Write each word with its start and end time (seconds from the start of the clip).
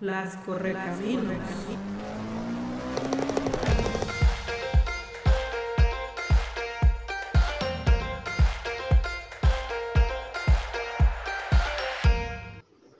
Las 0.00 0.36
correcaminos. 0.44 1.38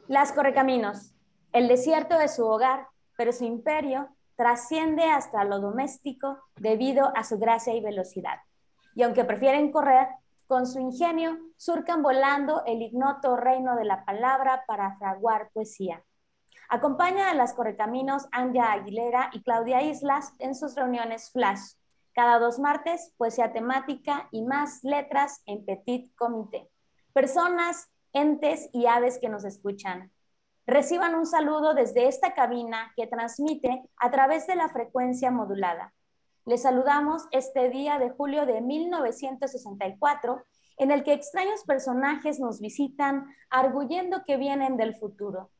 Las 0.08 0.32
correcaminos. 0.32 1.12
El 1.52 1.68
desierto 1.68 2.18
es 2.18 2.36
su 2.36 2.46
hogar, 2.46 2.88
pero 3.18 3.30
su 3.34 3.44
imperio 3.44 4.08
trasciende 4.34 5.04
hasta 5.04 5.44
lo 5.44 5.60
doméstico 5.60 6.38
debido 6.56 7.14
a 7.14 7.24
su 7.24 7.38
gracia 7.38 7.74
y 7.74 7.82
velocidad. 7.82 8.38
Y 8.94 9.02
aunque 9.02 9.26
prefieren 9.26 9.70
correr, 9.70 10.08
con 10.46 10.66
su 10.66 10.78
ingenio 10.78 11.36
surcan 11.58 12.02
volando 12.02 12.62
el 12.64 12.80
ignoto 12.80 13.36
reino 13.36 13.76
de 13.76 13.84
la 13.84 14.02
palabra 14.06 14.64
para 14.66 14.96
fraguar 14.96 15.50
poesía. 15.52 16.02
Acompaña 16.68 17.30
a 17.30 17.34
las 17.34 17.54
correcaminos 17.54 18.26
Anja 18.32 18.72
Aguilera 18.72 19.30
y 19.32 19.42
Claudia 19.42 19.82
Islas 19.82 20.32
en 20.40 20.54
sus 20.56 20.74
reuniones 20.74 21.30
Flash. 21.30 21.74
Cada 22.12 22.40
dos 22.40 22.58
martes, 22.58 23.12
poesía 23.16 23.52
temática 23.52 24.28
y 24.32 24.42
más 24.42 24.82
letras 24.82 25.42
en 25.46 25.64
Petit 25.64 26.12
Comité. 26.16 26.68
Personas, 27.12 27.88
entes 28.12 28.68
y 28.72 28.86
aves 28.86 29.18
que 29.20 29.28
nos 29.28 29.44
escuchan. 29.44 30.10
Reciban 30.66 31.14
un 31.14 31.26
saludo 31.26 31.74
desde 31.74 32.08
esta 32.08 32.34
cabina 32.34 32.92
que 32.96 33.06
transmite 33.06 33.84
a 33.98 34.10
través 34.10 34.48
de 34.48 34.56
la 34.56 34.68
frecuencia 34.68 35.30
modulada. 35.30 35.94
Les 36.46 36.62
saludamos 36.62 37.28
este 37.30 37.68
día 37.68 38.00
de 38.00 38.10
julio 38.10 38.44
de 38.44 38.60
1964, 38.60 40.42
en 40.78 40.90
el 40.90 41.04
que 41.04 41.12
extraños 41.12 41.62
personajes 41.64 42.40
nos 42.40 42.60
visitan 42.60 43.26
arguyendo 43.50 44.24
que 44.24 44.36
vienen 44.36 44.76
del 44.76 44.96
futuro. 44.96 45.50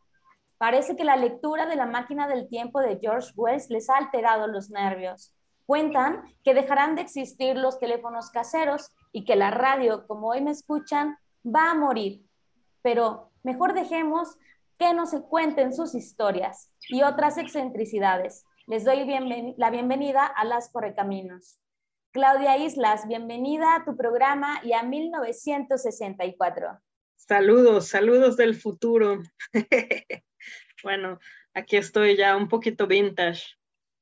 Parece 0.59 0.97
que 0.97 1.05
la 1.05 1.17
lectura 1.17 1.67
de 1.67 1.77
la 1.77 1.87
máquina 1.87 2.27
del 2.29 2.49
tiempo 2.49 2.81
de 2.81 2.99
George 2.99 3.31
Wells 3.37 3.69
les 3.69 3.91
ha 3.91 3.97
alterado 3.97 4.47
los 4.47 4.71
nervios. 4.71 5.35
Cuentan 5.67 6.23
que 6.45 6.55
dejarán 6.55 6.95
de 6.95 7.03
existir 7.03 7.57
los 7.57 7.79
teléfonos 7.79 8.31
caseros 8.31 8.91
y 9.13 9.25
que 9.25 9.37
la 9.37 9.51
radio, 9.51 10.07
como 10.07 10.29
hoy 10.29 10.41
me 10.41 10.53
escuchan, 10.53 11.19
va 11.45 11.71
a 11.71 11.75
morir. 11.75 12.25
Pero 12.83 13.33
mejor 13.43 13.75
dejemos 13.75 14.39
que 14.79 14.95
nos 14.95 15.11
cuenten 15.29 15.75
sus 15.75 15.95
historias 15.95 16.71
y 16.89 17.03
otras 17.03 17.37
excentricidades. 17.37 18.45
Les 18.67 18.85
doy 18.85 19.07
la 19.57 19.71
bienvenida 19.71 20.25
a 20.25 20.45
Las 20.45 20.71
Correcaminos. 20.71 21.59
Claudia 22.13 22.57
Islas, 22.57 23.07
bienvenida 23.07 23.75
a 23.75 23.85
tu 23.85 23.97
programa 23.97 24.61
y 24.63 24.73
a 24.73 24.83
1964. 24.83 26.81
Saludos, 27.17 27.89
saludos 27.89 28.37
del 28.37 28.55
futuro. 28.55 29.21
bueno, 30.83 31.19
aquí 31.55 31.77
estoy 31.77 32.17
ya 32.17 32.37
un 32.37 32.49
poquito 32.49 32.87
vintage, 32.87 33.57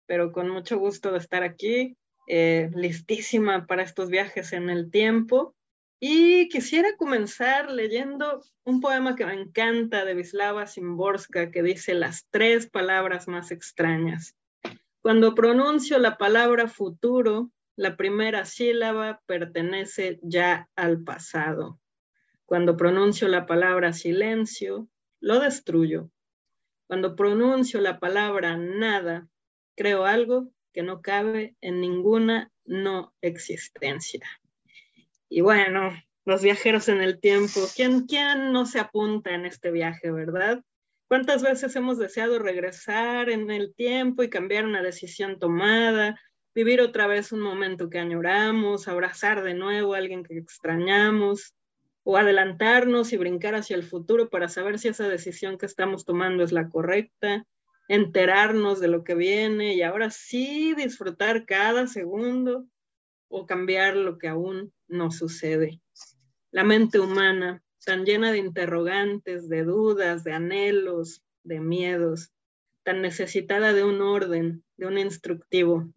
pero 0.06 0.32
con 0.32 0.48
mucho 0.48 0.78
gusto 0.78 1.12
de 1.12 1.18
estar 1.18 1.42
aquí, 1.42 1.96
eh, 2.26 2.70
listísima 2.74 3.66
para 3.66 3.82
estos 3.82 4.08
viajes 4.08 4.52
en 4.52 4.70
el 4.70 4.90
tiempo 4.90 5.54
y 6.00 6.48
quisiera 6.48 6.96
comenzar 6.96 7.70
leyendo 7.70 8.42
un 8.64 8.80
poema 8.80 9.14
que 9.16 9.26
me 9.26 9.34
encanta 9.34 10.04
de 10.04 10.14
Vislava 10.14 10.66
Simborska 10.66 11.50
que 11.50 11.62
dice 11.62 11.94
las 11.94 12.26
tres 12.30 12.68
palabras 12.68 13.28
más 13.28 13.50
extrañas. 13.50 14.36
Cuando 15.00 15.34
pronuncio 15.34 15.98
la 15.98 16.16
palabra 16.16 16.68
futuro, 16.68 17.50
la 17.76 17.96
primera 17.96 18.44
sílaba 18.44 19.20
pertenece 19.26 20.18
ya 20.22 20.68
al 20.76 21.02
pasado. 21.02 21.80
Cuando 22.46 22.76
pronuncio 22.76 23.28
la 23.28 23.46
palabra 23.46 23.92
silencio, 23.92 24.88
lo 25.20 25.40
destruyo. 25.40 26.10
Cuando 26.86 27.16
pronuncio 27.16 27.80
la 27.80 27.98
palabra 27.98 28.56
nada, 28.56 29.28
creo 29.74 30.04
algo 30.04 30.50
que 30.72 30.82
no 30.82 31.00
cabe 31.00 31.56
en 31.60 31.80
ninguna 31.80 32.50
no 32.64 33.14
existencia. 33.20 34.26
Y 35.28 35.40
bueno, 35.40 35.92
los 36.24 36.42
viajeros 36.42 36.88
en 36.88 37.00
el 37.00 37.20
tiempo, 37.20 37.60
¿quién, 37.74 38.06
¿quién 38.06 38.52
no 38.52 38.66
se 38.66 38.80
apunta 38.80 39.34
en 39.34 39.46
este 39.46 39.70
viaje, 39.70 40.10
verdad? 40.10 40.62
¿Cuántas 41.08 41.42
veces 41.42 41.74
hemos 41.76 41.98
deseado 41.98 42.38
regresar 42.38 43.30
en 43.30 43.50
el 43.50 43.74
tiempo 43.74 44.22
y 44.22 44.30
cambiar 44.30 44.64
una 44.64 44.82
decisión 44.82 45.38
tomada, 45.38 46.20
vivir 46.54 46.80
otra 46.80 47.06
vez 47.06 47.32
un 47.32 47.40
momento 47.40 47.90
que 47.90 47.98
añoramos, 47.98 48.88
abrazar 48.88 49.42
de 49.42 49.54
nuevo 49.54 49.94
a 49.94 49.98
alguien 49.98 50.24
que 50.24 50.38
extrañamos, 50.38 51.54
o 52.04 52.16
adelantarnos 52.16 53.12
y 53.12 53.16
brincar 53.16 53.54
hacia 53.54 53.76
el 53.76 53.82
futuro 53.82 54.28
para 54.28 54.48
saber 54.48 54.78
si 54.78 54.88
esa 54.88 55.08
decisión 55.08 55.58
que 55.58 55.66
estamos 55.66 56.04
tomando 56.04 56.44
es 56.44 56.52
la 56.52 56.68
correcta, 56.68 57.46
enterarnos 57.88 58.78
de 58.78 58.88
lo 58.88 59.04
que 59.04 59.14
viene 59.14 59.74
y 59.74 59.82
ahora 59.82 60.10
sí 60.10 60.74
disfrutar 60.74 61.46
cada 61.46 61.86
segundo 61.86 62.66
o 63.28 63.46
cambiar 63.46 63.96
lo 63.96 64.18
que 64.18 64.28
aún 64.28 64.72
no 64.86 65.10
sucede. 65.10 65.80
La 66.50 66.62
mente 66.62 67.00
humana, 67.00 67.62
tan 67.84 68.04
llena 68.04 68.32
de 68.32 68.38
interrogantes, 68.38 69.48
de 69.48 69.64
dudas, 69.64 70.24
de 70.24 70.32
anhelos, 70.32 71.22
de 71.42 71.60
miedos, 71.60 72.32
tan 72.82 73.02
necesitada 73.02 73.72
de 73.72 73.82
un 73.82 74.02
orden, 74.02 74.62
de 74.76 74.86
un 74.86 74.98
instructivo. 74.98 75.90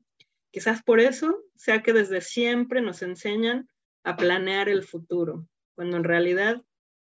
Quizás 0.52 0.82
por 0.84 1.00
eso 1.00 1.44
sea 1.56 1.84
que 1.84 1.94
desde 1.94 2.22
siempre 2.22 2.82
nos 2.82 3.02
enseñan 3.02 3.70
a 4.04 4.16
planear 4.16 4.70
el 4.70 4.84
futuro, 4.84 5.48
cuando 5.78 5.98
en 5.98 6.06
realidad, 6.06 6.64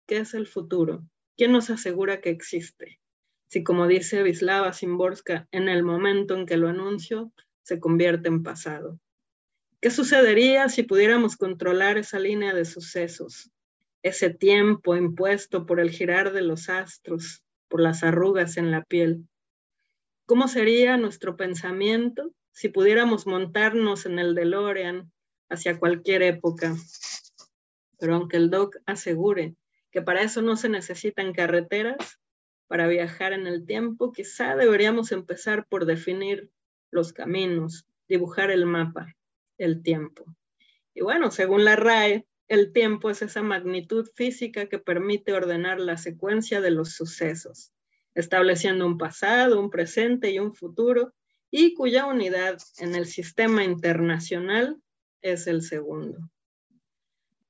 ¿qué 0.06 0.18
es 0.18 0.34
el 0.34 0.46
futuro? 0.46 1.06
¿Quién 1.38 1.53
nos 1.53 1.70
asegura 1.70 2.20
que 2.20 2.30
existe? 2.30 3.00
Si 3.47 3.64
como 3.64 3.88
dice 3.88 4.22
Vislava 4.22 4.74
Simborska, 4.74 5.47
en 5.52 5.70
el 5.70 5.81
momento 5.81 6.36
en 6.36 6.46
que 6.46 6.58
lo 6.58 6.68
anuncio, 6.68 7.31
se 7.62 7.80
convierte 7.80 8.28
en 8.28 8.44
pasado. 8.44 9.00
¿Qué 9.80 9.90
sucedería 9.92 10.68
si 10.68 10.84
pudiéramos 10.84 11.38
controlar 11.38 11.98
esa 11.98 12.19
línea 12.19 12.53
de 12.53 12.66
sucesos, 12.66 13.50
ese 14.03 14.30
tiempo 14.30 14.98
impuesto 14.98 15.66
por 15.66 15.80
el 15.80 15.90
girar 15.90 16.34
de 16.34 16.42
los 16.42 16.68
astros, 16.68 17.46
por 17.69 17.80
las 17.80 18.03
arrugas 18.03 18.58
en 18.58 18.72
la 18.72 18.84
piel? 18.84 19.25
¿Cómo 20.25 20.50
sería 20.50 20.98
nuestro 20.98 21.38
pensamiento 21.38 22.34
si 22.52 22.68
pudiéramos 22.68 23.25
montarnos 23.25 24.06
en 24.06 24.19
el 24.19 24.36
DeLorean 24.36 25.09
hacia 25.48 25.80
cualquier 25.80 26.24
época? 26.24 26.75
Pero 28.00 28.16
aunque 28.16 28.38
el 28.38 28.50
doc 28.50 28.78
asegure 28.86 29.56
que 29.92 30.02
para 30.02 30.22
eso 30.22 30.42
no 30.42 30.56
se 30.56 30.70
necesitan 30.70 31.34
carreteras, 31.34 32.20
para 32.68 32.88
viajar 32.88 33.34
en 33.34 33.48
el 33.48 33.66
tiempo, 33.66 34.14
quizá 34.14 34.56
deberíamos 34.56 35.12
empezar 35.12 35.66
por 35.68 35.86
definir 35.86 36.52
los 36.92 37.14
caminos, 37.14 37.88
dibujar 38.08 38.52
el 38.52 38.66
mapa 38.66 39.16
el 39.58 39.84
tiempo. 39.84 40.26
Y 40.94 41.02
bueno, 41.02 41.30
según 41.32 41.66
la 41.66 41.76
RAE, 41.76 42.26
el 42.48 42.72
tiempo 42.72 43.12
es 43.12 43.22
esa 43.22 43.44
magnitud 43.44 44.08
física 44.16 44.68
que 44.68 44.80
permite 44.80 45.34
ordenar 45.34 45.80
la 45.80 45.98
secuencia 45.98 46.62
de 46.62 46.72
los 46.72 46.94
sucesos, 46.94 47.72
estableciendo 48.16 48.88
un 48.88 48.98
pasado, 48.98 49.60
un 49.60 49.70
presente 49.70 50.31
y 50.31 50.40
un 50.40 50.56
futuro, 50.56 51.14
y 51.52 51.74
cuya 51.74 52.06
unidad 52.06 52.58
en 52.78 52.96
el 52.96 53.06
sistema 53.06 53.64
internacional 53.64 54.81
es 55.22 55.48
el 55.48 55.62
segundo. 55.62 56.20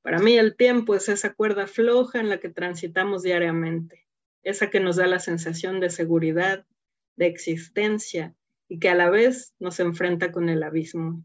Para 0.01 0.19
mí 0.19 0.37
el 0.37 0.55
tiempo 0.55 0.95
es 0.95 1.09
esa 1.09 1.33
cuerda 1.33 1.67
floja 1.67 2.19
en 2.19 2.29
la 2.29 2.39
que 2.39 2.49
transitamos 2.49 3.23
diariamente, 3.23 4.07
esa 4.43 4.69
que 4.69 4.79
nos 4.79 4.95
da 4.95 5.07
la 5.07 5.19
sensación 5.19 5.79
de 5.79 5.89
seguridad, 5.89 6.65
de 7.15 7.27
existencia 7.27 8.33
y 8.69 8.79
que 8.79 8.89
a 8.89 8.95
la 8.95 9.09
vez 9.09 9.53
nos 9.59 9.79
enfrenta 9.79 10.31
con 10.31 10.47
el 10.47 10.63
abismo. 10.63 11.23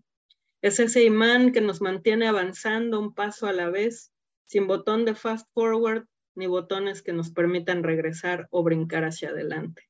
Es 0.61 0.81
ese 0.81 1.05
imán 1.05 1.53
que 1.53 1.61
nos 1.61 1.81
mantiene 1.81 2.27
avanzando 2.27 2.99
un 2.99 3.15
paso 3.15 3.47
a 3.47 3.53
la 3.53 3.71
vez, 3.71 4.13
sin 4.47 4.67
botón 4.67 5.05
de 5.05 5.15
fast 5.15 5.49
forward 5.53 6.07
ni 6.35 6.47
botones 6.47 7.03
que 7.03 7.13
nos 7.13 7.31
permitan 7.31 7.85
regresar 7.85 8.49
o 8.51 8.63
brincar 8.63 9.05
hacia 9.05 9.29
adelante. 9.29 9.89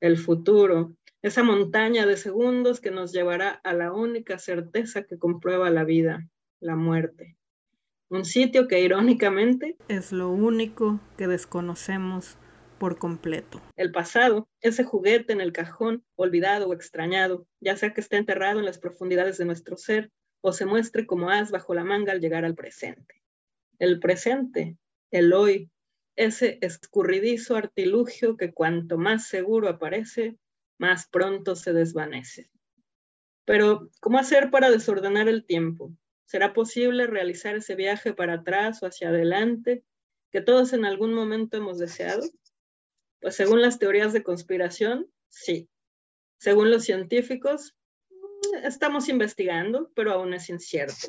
El 0.00 0.16
futuro, 0.18 0.96
esa 1.22 1.42
montaña 1.42 2.06
de 2.06 2.16
segundos 2.16 2.80
que 2.80 2.90
nos 2.90 3.12
llevará 3.12 3.50
a 3.62 3.72
la 3.72 3.92
única 3.92 4.38
certeza 4.38 5.04
que 5.04 5.18
comprueba 5.18 5.70
la 5.70 5.84
vida, 5.84 6.28
la 6.60 6.76
muerte. 6.76 7.36
Un 8.10 8.24
sitio 8.24 8.66
que 8.66 8.80
irónicamente 8.80 9.76
es 9.86 10.10
lo 10.10 10.30
único 10.30 10.98
que 11.16 11.28
desconocemos 11.28 12.38
por 12.80 12.98
completo. 12.98 13.62
El 13.76 13.92
pasado, 13.92 14.48
ese 14.60 14.82
juguete 14.82 15.32
en 15.32 15.40
el 15.40 15.52
cajón, 15.52 16.02
olvidado 16.16 16.66
o 16.66 16.74
extrañado, 16.74 17.46
ya 17.60 17.76
sea 17.76 17.94
que 17.94 18.00
esté 18.00 18.16
enterrado 18.16 18.58
en 18.58 18.64
las 18.64 18.80
profundidades 18.80 19.38
de 19.38 19.44
nuestro 19.44 19.76
ser 19.76 20.10
o 20.40 20.52
se 20.52 20.66
muestre 20.66 21.06
como 21.06 21.30
as 21.30 21.52
bajo 21.52 21.72
la 21.72 21.84
manga 21.84 22.10
al 22.10 22.20
llegar 22.20 22.44
al 22.44 22.56
presente. 22.56 23.22
El 23.78 24.00
presente, 24.00 24.76
el 25.12 25.32
hoy, 25.32 25.70
ese 26.16 26.58
escurridizo 26.62 27.54
artilugio 27.54 28.36
que 28.36 28.52
cuanto 28.52 28.98
más 28.98 29.28
seguro 29.28 29.68
aparece, 29.68 30.36
más 30.78 31.06
pronto 31.06 31.54
se 31.54 31.72
desvanece. 31.72 32.50
Pero, 33.44 33.88
¿cómo 34.00 34.18
hacer 34.18 34.50
para 34.50 34.68
desordenar 34.68 35.28
el 35.28 35.46
tiempo? 35.46 35.92
¿Será 36.30 36.52
posible 36.52 37.08
realizar 37.08 37.56
ese 37.56 37.74
viaje 37.74 38.12
para 38.12 38.34
atrás 38.34 38.80
o 38.84 38.86
hacia 38.86 39.08
adelante 39.08 39.82
que 40.30 40.40
todos 40.40 40.72
en 40.72 40.84
algún 40.84 41.12
momento 41.12 41.56
hemos 41.56 41.76
deseado? 41.76 42.22
Pues 43.20 43.34
según 43.34 43.60
las 43.60 43.80
teorías 43.80 44.12
de 44.12 44.22
conspiración, 44.22 45.10
sí. 45.28 45.68
Según 46.38 46.70
los 46.70 46.84
científicos, 46.84 47.76
estamos 48.62 49.08
investigando, 49.08 49.90
pero 49.96 50.12
aún 50.12 50.32
es 50.32 50.48
incierto. 50.50 51.08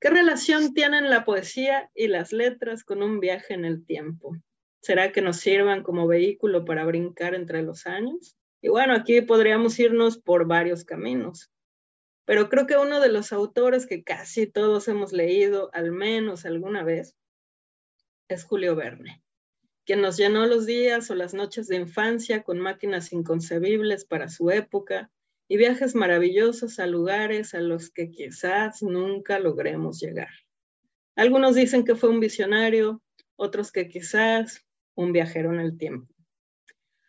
¿Qué 0.00 0.10
relación 0.10 0.74
tienen 0.74 1.08
la 1.08 1.24
poesía 1.24 1.88
y 1.94 2.08
las 2.08 2.32
letras 2.32 2.82
con 2.82 3.04
un 3.04 3.20
viaje 3.20 3.54
en 3.54 3.64
el 3.64 3.86
tiempo? 3.86 4.36
¿Será 4.82 5.12
que 5.12 5.22
nos 5.22 5.36
sirvan 5.36 5.84
como 5.84 6.08
vehículo 6.08 6.64
para 6.64 6.84
brincar 6.84 7.36
entre 7.36 7.62
los 7.62 7.86
años? 7.86 8.36
Y 8.60 8.70
bueno, 8.70 8.92
aquí 8.92 9.20
podríamos 9.20 9.78
irnos 9.78 10.18
por 10.18 10.48
varios 10.48 10.84
caminos. 10.84 11.52
Pero 12.30 12.48
creo 12.48 12.68
que 12.68 12.76
uno 12.76 13.00
de 13.00 13.08
los 13.08 13.32
autores 13.32 13.86
que 13.86 14.04
casi 14.04 14.46
todos 14.46 14.86
hemos 14.86 15.12
leído, 15.12 15.68
al 15.72 15.90
menos 15.90 16.46
alguna 16.46 16.84
vez, 16.84 17.16
es 18.28 18.44
Julio 18.44 18.76
Verne, 18.76 19.20
quien 19.84 20.00
nos 20.00 20.16
llenó 20.16 20.46
los 20.46 20.64
días 20.64 21.10
o 21.10 21.16
las 21.16 21.34
noches 21.34 21.66
de 21.66 21.74
infancia 21.74 22.44
con 22.44 22.60
máquinas 22.60 23.12
inconcebibles 23.12 24.04
para 24.04 24.28
su 24.28 24.48
época 24.52 25.10
y 25.48 25.56
viajes 25.56 25.96
maravillosos 25.96 26.78
a 26.78 26.86
lugares 26.86 27.52
a 27.52 27.60
los 27.60 27.90
que 27.90 28.12
quizás 28.12 28.80
nunca 28.80 29.40
logremos 29.40 29.98
llegar. 29.98 30.30
Algunos 31.16 31.56
dicen 31.56 31.84
que 31.84 31.96
fue 31.96 32.10
un 32.10 32.20
visionario, 32.20 33.02
otros 33.34 33.72
que 33.72 33.88
quizás 33.88 34.64
un 34.94 35.10
viajero 35.10 35.52
en 35.52 35.58
el 35.58 35.76
tiempo. 35.76 36.14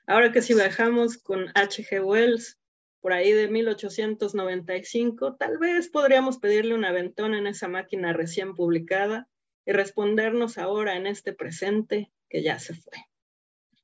Ahora 0.07 0.31
que 0.31 0.41
si 0.41 0.55
viajamos 0.55 1.19
con 1.19 1.49
H.G. 1.53 2.03
Wells, 2.03 2.57
por 3.01 3.13
ahí 3.13 3.31
de 3.31 3.49
1895, 3.49 5.35
tal 5.35 5.57
vez 5.57 5.89
podríamos 5.89 6.37
pedirle 6.37 6.75
un 6.75 6.85
aventón 6.85 7.33
en 7.33 7.47
esa 7.47 7.67
máquina 7.67 8.13
recién 8.13 8.53
publicada 8.53 9.27
y 9.65 9.71
respondernos 9.71 10.57
ahora 10.59 10.95
en 10.95 11.07
este 11.07 11.33
presente 11.33 12.11
que 12.29 12.43
ya 12.43 12.59
se 12.59 12.75
fue. 12.75 12.93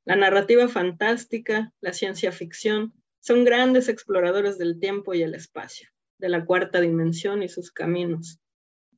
La 0.05 0.15
narrativa 0.15 0.67
fantástica, 0.67 1.73
la 1.81 1.93
ciencia 1.93 2.31
ficción, 2.31 2.93
son 3.19 3.43
grandes 3.43 3.89
exploradores 3.89 4.57
del 4.57 4.79
tiempo 4.79 5.13
y 5.13 5.23
el 5.23 5.33
espacio, 5.33 5.89
de 6.19 6.29
la 6.29 6.45
cuarta 6.45 6.79
dimensión 6.79 7.43
y 7.43 7.49
sus 7.49 7.71
caminos. 7.71 8.39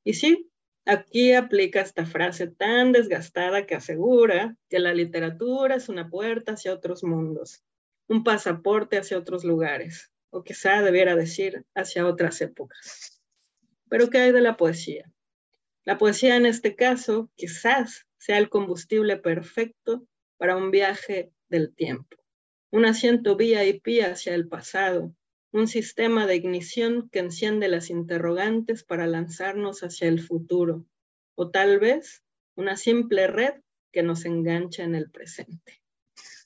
Y 0.04 0.14
sí, 0.14 0.52
aquí 0.86 1.34
aplica 1.34 1.82
esta 1.82 2.06
frase 2.06 2.48
tan 2.48 2.92
desgastada 2.92 3.66
que 3.66 3.76
asegura 3.76 4.56
que 4.70 4.80
la 4.80 4.94
literatura 4.94 5.76
es 5.76 5.90
una 5.90 6.10
puerta 6.10 6.54
hacia 6.54 6.74
otros 6.74 7.04
mundos, 7.04 7.64
un 8.10 8.26
pasaporte 8.26 8.98
hacia 8.98 9.18
otros 9.18 9.46
lugares, 9.46 10.12
o 10.30 10.44
quizá 10.44 10.82
debiera 10.82 11.16
decir 11.16 11.66
hacia 11.74 12.06
otras 12.06 12.42
épocas. 12.42 13.22
Pero 13.88 14.10
¿qué 14.10 14.18
hay 14.18 14.32
de 14.34 14.42
la 14.42 14.58
poesía? 14.58 15.10
La 15.86 15.98
poesía 15.98 16.36
en 16.36 16.46
este 16.46 16.76
caso 16.76 17.32
quizás 17.36 18.06
sea 18.18 18.38
el 18.38 18.50
combustible 18.50 19.16
perfecto 19.16 20.06
para 20.38 20.58
un 20.58 20.72
viaje 20.72 21.32
del 21.48 21.74
tiempo 21.74 22.20
un 22.72 22.86
asiento 22.86 23.36
VIP 23.36 24.04
hacia 24.04 24.36
el 24.36 24.48
pasado, 24.48 25.16
un 25.52 25.68
sistema 25.68 26.28
de 26.28 26.36
ignición 26.36 27.10
que 27.10 27.20
enciende 27.20 27.68
las 27.68 27.90
interrogantes 27.90 28.84
para 28.84 29.08
lanzarnos 29.08 29.82
hacia 29.82 30.08
el 30.08 30.22
futuro, 30.22 30.86
o 31.36 31.50
tal 31.50 31.80
vez 31.80 32.24
una 32.56 32.78
simple 32.78 33.28
red 33.28 33.56
que 33.92 34.04
nos 34.04 34.26
engancha 34.26 34.84
en 34.84 34.94
el 34.94 35.10
presente. 35.10 35.82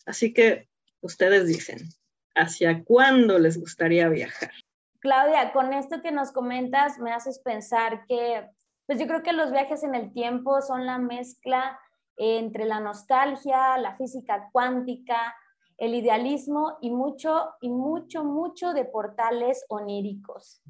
Así 0.06 0.33
que 0.33 0.69
ustedes 1.04 1.48
dicen, 1.48 1.90
¿hacia 2.36 2.84
cuándo 2.84 3.38
les 3.38 3.60
gustaría 3.60 4.10
viajar? 4.10 4.52
Claudia, 5.00 5.52
con 5.52 5.74
esto 5.74 6.02
que 6.02 6.12
nos 6.12 6.32
comentas 6.32 6.98
me 6.98 7.12
haces 7.12 7.40
pensar 7.40 8.06
que, 8.08 8.50
pues 8.86 9.00
yo 9.00 9.06
creo 9.06 9.22
que 9.22 9.34
los 9.34 9.52
viajes 9.52 9.84
en 9.84 9.96
el 9.96 10.14
tiempo 10.14 10.62
son 10.62 10.86
la 10.86 10.98
mezcla 10.98 11.80
entre 12.16 12.66
la 12.66 12.80
nostalgia, 12.80 13.78
la 13.78 13.96
física 13.98 14.50
cuántica, 14.52 15.36
el 15.78 15.96
idealismo 15.96 16.78
y 16.82 16.92
mucho, 16.92 17.50
y 17.60 17.70
mucho, 17.70 18.24
mucho 18.24 18.74
de 18.74 18.86
portales 18.86 19.66
oníricos. 19.68 20.62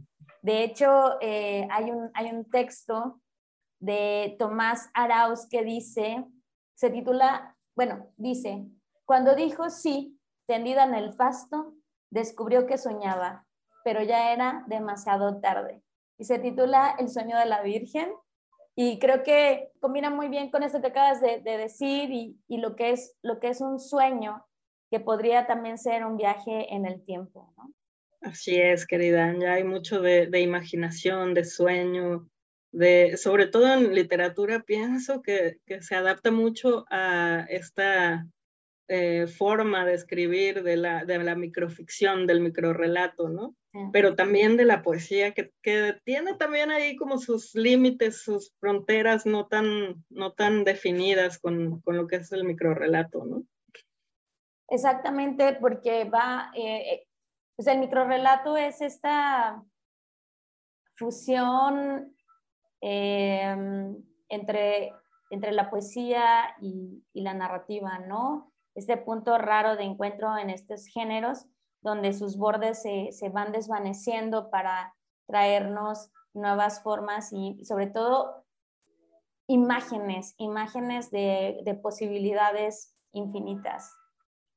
De 0.41 0.63
hecho, 0.63 1.21
eh, 1.21 1.67
hay, 1.69 1.91
un, 1.91 2.09
hay 2.13 2.31
un 2.31 2.49
texto 2.49 3.21
de 3.79 4.35
Tomás 4.39 4.89
Arauz 4.93 5.47
que 5.47 5.63
dice, 5.63 6.25
se 6.73 6.89
titula, 6.89 7.55
bueno, 7.75 8.07
dice, 8.17 8.65
cuando 9.05 9.35
dijo 9.35 9.69
sí, 9.69 10.17
tendida 10.45 10.83
en 10.83 10.93
el 10.95 11.15
pasto, 11.15 11.73
descubrió 12.09 12.65
que 12.67 12.77
soñaba, 12.77 13.45
pero 13.83 14.01
ya 14.03 14.31
era 14.33 14.63
demasiado 14.67 15.39
tarde. 15.39 15.81
Y 16.17 16.25
se 16.25 16.39
titula 16.39 16.95
El 16.99 17.09
sueño 17.09 17.37
de 17.37 17.45
la 17.45 17.61
Virgen. 17.61 18.11
Y 18.75 18.97
creo 18.97 19.23
que 19.23 19.69
combina 19.79 20.09
muy 20.09 20.29
bien 20.29 20.49
con 20.49 20.63
esto 20.63 20.81
que 20.81 20.87
acabas 20.87 21.21
de, 21.21 21.41
decir 21.41 22.09
y, 22.11 22.57
lo, 22.57 22.75
que 22.75 22.91
es, 22.91 23.15
lo 23.21 23.39
que 23.39 23.49
es 23.49 23.61
un 23.61 23.79
sueño 23.79 24.43
que 24.89 24.99
podría 24.99 25.45
también 25.45 25.77
ser 25.77 26.05
un 26.05 26.17
viaje 26.17 26.73
en 26.73 26.85
el 26.85 27.03
tiempo, 27.03 27.53
¿no? 27.57 27.71
Así 28.23 28.55
es, 28.55 28.87
querida. 28.87 29.33
Ya 29.37 29.53
hay 29.53 29.63
mucho 29.63 30.01
de, 30.01 30.39
imaginación, 30.39 31.33
de 31.33 31.43
sueño, 31.43 32.29
de, 32.71 33.17
sobre 33.17 33.47
todo 33.47 33.73
en 33.73 33.93
literatura, 33.93 34.63
pienso 34.63 35.21
que, 35.21 35.57
se 35.81 35.95
adapta 35.95 36.31
mucho 36.31 36.85
a 36.89 37.45
esta 37.49 38.25
eh, 38.87 39.27
forma 39.27 39.85
de 39.85 39.93
escribir 39.93 40.63
de 40.63 40.77
la, 40.77 41.05
de 41.05 41.17
la 41.19 41.35
microficción, 41.35 42.27
del 42.27 42.41
microrelato, 42.41 43.29
¿no? 43.29 43.55
Pero 43.91 44.15
también 44.15 44.55
de 44.55 44.65
la 44.65 44.83
poesía, 44.83 45.33
que, 45.33 45.51
que, 45.63 45.99
tiene 46.03 46.35
también 46.35 46.69
ahí 46.69 46.95
como 46.95 47.17
sus 47.17 47.55
límites, 47.55 48.21
sus 48.21 48.53
fronteras 48.59 49.25
no 49.25 49.47
tan, 49.47 50.03
no 50.09 50.33
tan 50.33 50.63
definidas 50.63 51.39
con, 51.39 51.81
con 51.81 51.97
lo 51.97 52.05
que 52.05 52.17
es 52.17 52.31
el 52.31 52.43
microrelato, 52.43 53.25
¿no? 53.25 53.43
Exactamente, 54.69 55.57
porque 55.59 56.05
va, 56.05 56.51
eh, 56.55 56.93
eh, 56.93 57.07
pues 57.55 57.67
el 57.67 57.79
microrelato 57.79 58.57
es 58.57 58.81
esta 58.81 59.63
fusión 60.95 62.15
em, 62.81 63.95
entre, 64.29 64.93
entre 65.29 65.51
la 65.51 65.69
poesía 65.69 66.55
y, 66.61 67.03
la 67.13 67.33
narrativa, 67.33 67.99
¿no? 67.99 68.52
Este 68.75 68.97
punto 68.97 69.37
raro 69.37 69.75
de 69.75 69.83
encuentro 69.83 70.37
en 70.37 70.49
estos 70.49 70.87
géneros, 70.87 71.45
donde 71.81 72.13
sus 72.13 72.37
bordes 72.37 72.81
se, 72.81 73.29
van 73.29 73.51
desvaneciendo 73.51 74.49
para 74.49 74.95
traernos 75.27 76.11
nuevas 76.33 76.81
formas 76.81 77.31
y 77.31 77.63
sobre 77.65 77.87
todo 77.87 78.45
imágenes, 79.47 80.33
imágenes 80.37 81.11
de, 81.11 81.59
de 81.63 81.75
posibilidades 81.75 82.95
infinitas. 83.11 83.93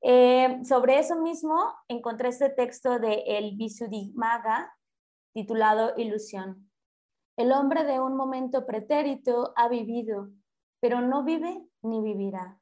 Eh, 0.03 0.61
sobre 0.65 0.99
eso 0.99 1.21
mismo 1.21 1.75
encontré 1.89 2.29
este 2.29 2.49
texto 2.51 2.99
de 2.99 3.25
El 3.27 3.57
Visuddhimagga 3.57 4.73
titulado 5.33 5.95
Ilusión. 5.97 6.71
El 7.37 7.53
hombre 7.53 7.85
de 7.85 8.01
un 8.01 8.17
momento 8.17 8.67
pretérito 8.67 9.53
ha 9.57 9.69
vivido, 9.69 10.31
pero 10.81 11.01
no 11.01 11.25
vive 11.25 11.61
ni 11.83 12.01
vivirá. 12.01 12.59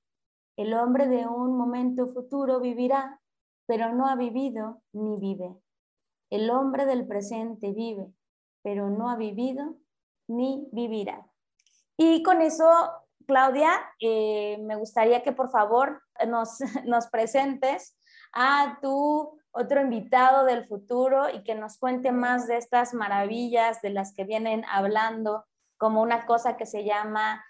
El 0.56 0.74
hombre 0.74 1.08
de 1.08 1.26
un 1.26 1.56
momento 1.56 2.06
futuro 2.08 2.60
vivirá, 2.60 3.20
pero 3.66 3.92
no 3.92 4.06
ha 4.08 4.16
vivido 4.16 4.82
ni 4.92 5.18
vive. 5.18 5.56
El 6.30 6.50
hombre 6.50 6.86
del 6.86 7.06
presente 7.06 7.72
vive, 7.72 8.12
pero 8.62 8.90
no 8.90 9.10
ha 9.10 9.16
vivido 9.16 9.76
ni 10.28 10.68
vivirá. 10.72 11.26
Y 11.96 12.22
con 12.22 12.40
eso 12.40 12.66
Claudia, 13.26 13.70
eh, 14.00 14.58
me 14.62 14.76
gustaría 14.76 15.22
que 15.22 15.32
por 15.32 15.50
favor 15.50 16.02
nos, 16.26 16.58
nos 16.84 17.08
presentes 17.08 17.96
a 18.32 18.78
tu 18.82 19.38
otro 19.52 19.80
invitado 19.80 20.44
del 20.44 20.66
futuro 20.66 21.30
y 21.30 21.44
que 21.44 21.54
nos 21.54 21.78
cuente 21.78 22.10
más 22.10 22.46
de 22.48 22.56
estas 22.56 22.92
maravillas 22.92 23.80
de 23.82 23.90
las 23.90 24.12
que 24.14 24.24
vienen 24.24 24.64
hablando, 24.68 25.44
como 25.78 26.02
una 26.02 26.26
cosa 26.26 26.56
que 26.56 26.66
se 26.66 26.84
llama 26.84 27.44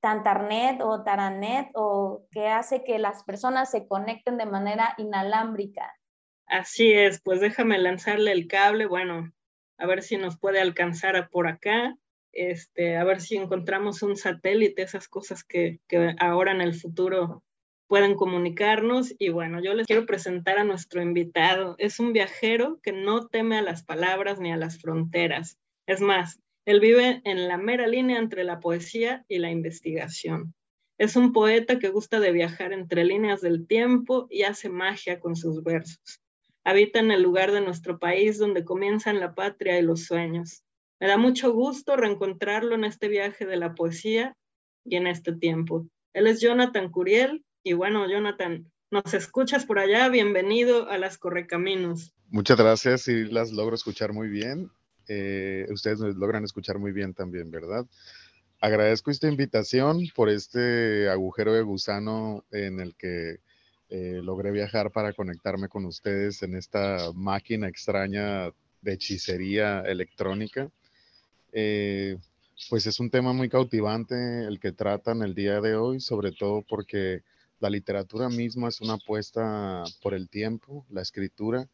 Tantarnet 0.00 0.80
o 0.80 1.02
Taranet 1.02 1.68
o 1.74 2.26
que 2.30 2.48
hace 2.48 2.84
que 2.84 2.98
las 2.98 3.24
personas 3.24 3.70
se 3.70 3.86
conecten 3.86 4.38
de 4.38 4.46
manera 4.46 4.94
inalámbrica. 4.98 5.94
Así 6.46 6.92
es, 6.92 7.20
pues 7.22 7.40
déjame 7.40 7.78
lanzarle 7.78 8.32
el 8.32 8.48
cable, 8.48 8.86
bueno, 8.86 9.30
a 9.78 9.86
ver 9.86 10.02
si 10.02 10.16
nos 10.16 10.38
puede 10.38 10.60
alcanzar 10.60 11.28
por 11.30 11.46
acá 11.46 11.96
este, 12.32 12.96
a 12.96 13.04
ver 13.04 13.20
si 13.20 13.36
encontramos 13.36 14.02
un 14.02 14.16
satélite, 14.16 14.82
esas 14.82 15.08
cosas 15.08 15.44
que, 15.44 15.80
que 15.88 16.14
ahora 16.18 16.52
en 16.52 16.60
el 16.60 16.74
futuro 16.74 17.42
pueden 17.86 18.14
comunicarnos. 18.14 19.14
Y 19.18 19.30
bueno, 19.30 19.60
yo 19.62 19.74
les 19.74 19.86
quiero 19.86 20.06
presentar 20.06 20.58
a 20.58 20.64
nuestro 20.64 21.02
invitado. 21.02 21.74
Es 21.78 21.98
un 21.98 22.12
viajero 22.12 22.78
que 22.82 22.92
no 22.92 23.26
teme 23.28 23.58
a 23.58 23.62
las 23.62 23.82
palabras 23.82 24.38
ni 24.38 24.52
a 24.52 24.56
las 24.56 24.80
fronteras. 24.80 25.58
Es 25.86 26.00
más, 26.00 26.40
él 26.70 26.80
vive 26.80 27.20
en 27.24 27.48
la 27.48 27.56
mera 27.56 27.86
línea 27.86 28.18
entre 28.18 28.44
la 28.44 28.60
poesía 28.60 29.24
y 29.28 29.38
la 29.38 29.50
investigación. 29.50 30.54
Es 30.98 31.16
un 31.16 31.32
poeta 31.32 31.78
que 31.78 31.88
gusta 31.88 32.20
de 32.20 32.30
viajar 32.30 32.72
entre 32.72 33.04
líneas 33.04 33.40
del 33.40 33.66
tiempo 33.66 34.28
y 34.30 34.42
hace 34.42 34.68
magia 34.68 35.18
con 35.18 35.34
sus 35.34 35.64
versos. 35.64 36.20
Habita 36.62 37.00
en 37.00 37.10
el 37.10 37.22
lugar 37.22 37.52
de 37.52 37.60
nuestro 37.60 37.98
país 37.98 38.38
donde 38.38 38.64
comienzan 38.64 39.18
la 39.18 39.34
patria 39.34 39.78
y 39.78 39.82
los 39.82 40.04
sueños. 40.04 40.62
Me 41.00 41.08
da 41.08 41.16
mucho 41.16 41.52
gusto 41.52 41.96
reencontrarlo 41.96 42.74
en 42.74 42.84
este 42.84 43.08
viaje 43.08 43.46
de 43.46 43.56
la 43.56 43.74
poesía 43.74 44.36
y 44.84 44.96
en 44.96 45.06
este 45.06 45.32
tiempo. 45.32 45.86
Él 46.12 46.26
es 46.26 46.40
Jonathan 46.40 46.90
Curiel 46.90 47.44
Y 47.64 47.72
bueno, 47.72 48.08
Jonathan, 48.08 48.70
nos 48.90 49.14
escuchas 49.14 49.64
por 49.66 49.78
allá, 49.78 50.08
bienvenido 50.08 50.88
a 50.88 50.98
las 50.98 51.18
Correcaminos. 51.18 52.14
Muchas 52.28 52.58
gracias, 52.58 53.08
y 53.08 53.24
las 53.24 53.50
logro 53.52 53.74
escuchar 53.74 54.12
muy 54.12 54.28
bien. 54.28 54.70
Eh, 55.12 55.66
ustedes 55.72 55.98
logran 55.98 56.44
escuchar 56.44 56.78
muy 56.78 56.92
bien 56.92 57.14
también, 57.14 57.50
¿verdad? 57.50 57.84
Agradezco 58.60 59.10
esta 59.10 59.26
invitación 59.26 60.02
por 60.14 60.28
este 60.28 61.10
agujero 61.10 61.52
de 61.52 61.62
gusano 61.62 62.44
en 62.52 62.78
el 62.78 62.94
que 62.94 63.40
eh, 63.88 64.20
logré 64.22 64.52
viajar 64.52 64.92
para 64.92 65.12
conectarme 65.12 65.68
con 65.68 65.84
ustedes 65.84 66.44
en 66.44 66.54
esta 66.54 67.10
máquina 67.12 67.66
extraña 67.66 68.52
de 68.82 68.92
hechicería 68.92 69.80
electrónica. 69.80 70.70
Eh, 71.50 72.16
pues 72.68 72.86
es 72.86 73.00
un 73.00 73.10
tema 73.10 73.32
muy 73.32 73.48
cautivante 73.48 74.44
el 74.44 74.60
que 74.60 74.70
tratan 74.70 75.22
el 75.22 75.34
día 75.34 75.60
de 75.60 75.74
hoy, 75.74 75.98
sobre 75.98 76.30
todo 76.30 76.62
porque 76.62 77.24
la 77.58 77.68
literatura 77.68 78.28
misma 78.28 78.68
es 78.68 78.80
una 78.80 78.94
apuesta 78.94 79.82
por 80.04 80.14
el 80.14 80.28
tiempo, 80.28 80.86
la 80.88 81.02
escritura, 81.02 81.68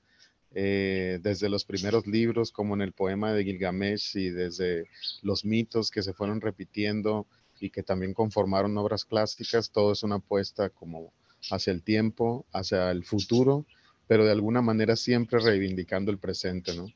eh, 0.55 1.19
desde 1.23 1.49
los 1.49 1.65
primeros 1.65 2.07
libros 2.07 2.53
como 2.53 2.75
en 2.75 2.83
el 2.83 2.93
poema 2.93 3.33
de 3.33 3.45
Gilgamesh 3.45 4.17
y 4.17 4.31
desde 4.31 4.85
los 5.23 5.45
mitos 5.45 5.91
que 5.91 6.03
se 6.03 6.13
fueron 6.13 6.41
repitiendo 6.41 7.27
y 7.61 7.71
que 7.71 7.83
también 7.83 8.15
conformaron 8.15 8.77
obras 8.79 9.05
clásicas, 9.05 9.71
todo 9.71 9.93
es 9.93 10.03
una 10.03 10.17
apuesta 10.17 10.71
como 10.71 11.13
hacia 11.51 11.73
el 11.73 11.83
tiempo, 11.83 12.47
hacia 12.53 12.91
el 12.91 13.05
futuro, 13.05 13.67
pero 14.07 14.25
de 14.25 14.33
alguna 14.33 14.63
manera 14.63 14.97
siempre 14.97 15.41
reivindicando 15.41 16.11
el 16.11 16.19
presente, 16.19 16.75
¿no? 16.75 16.87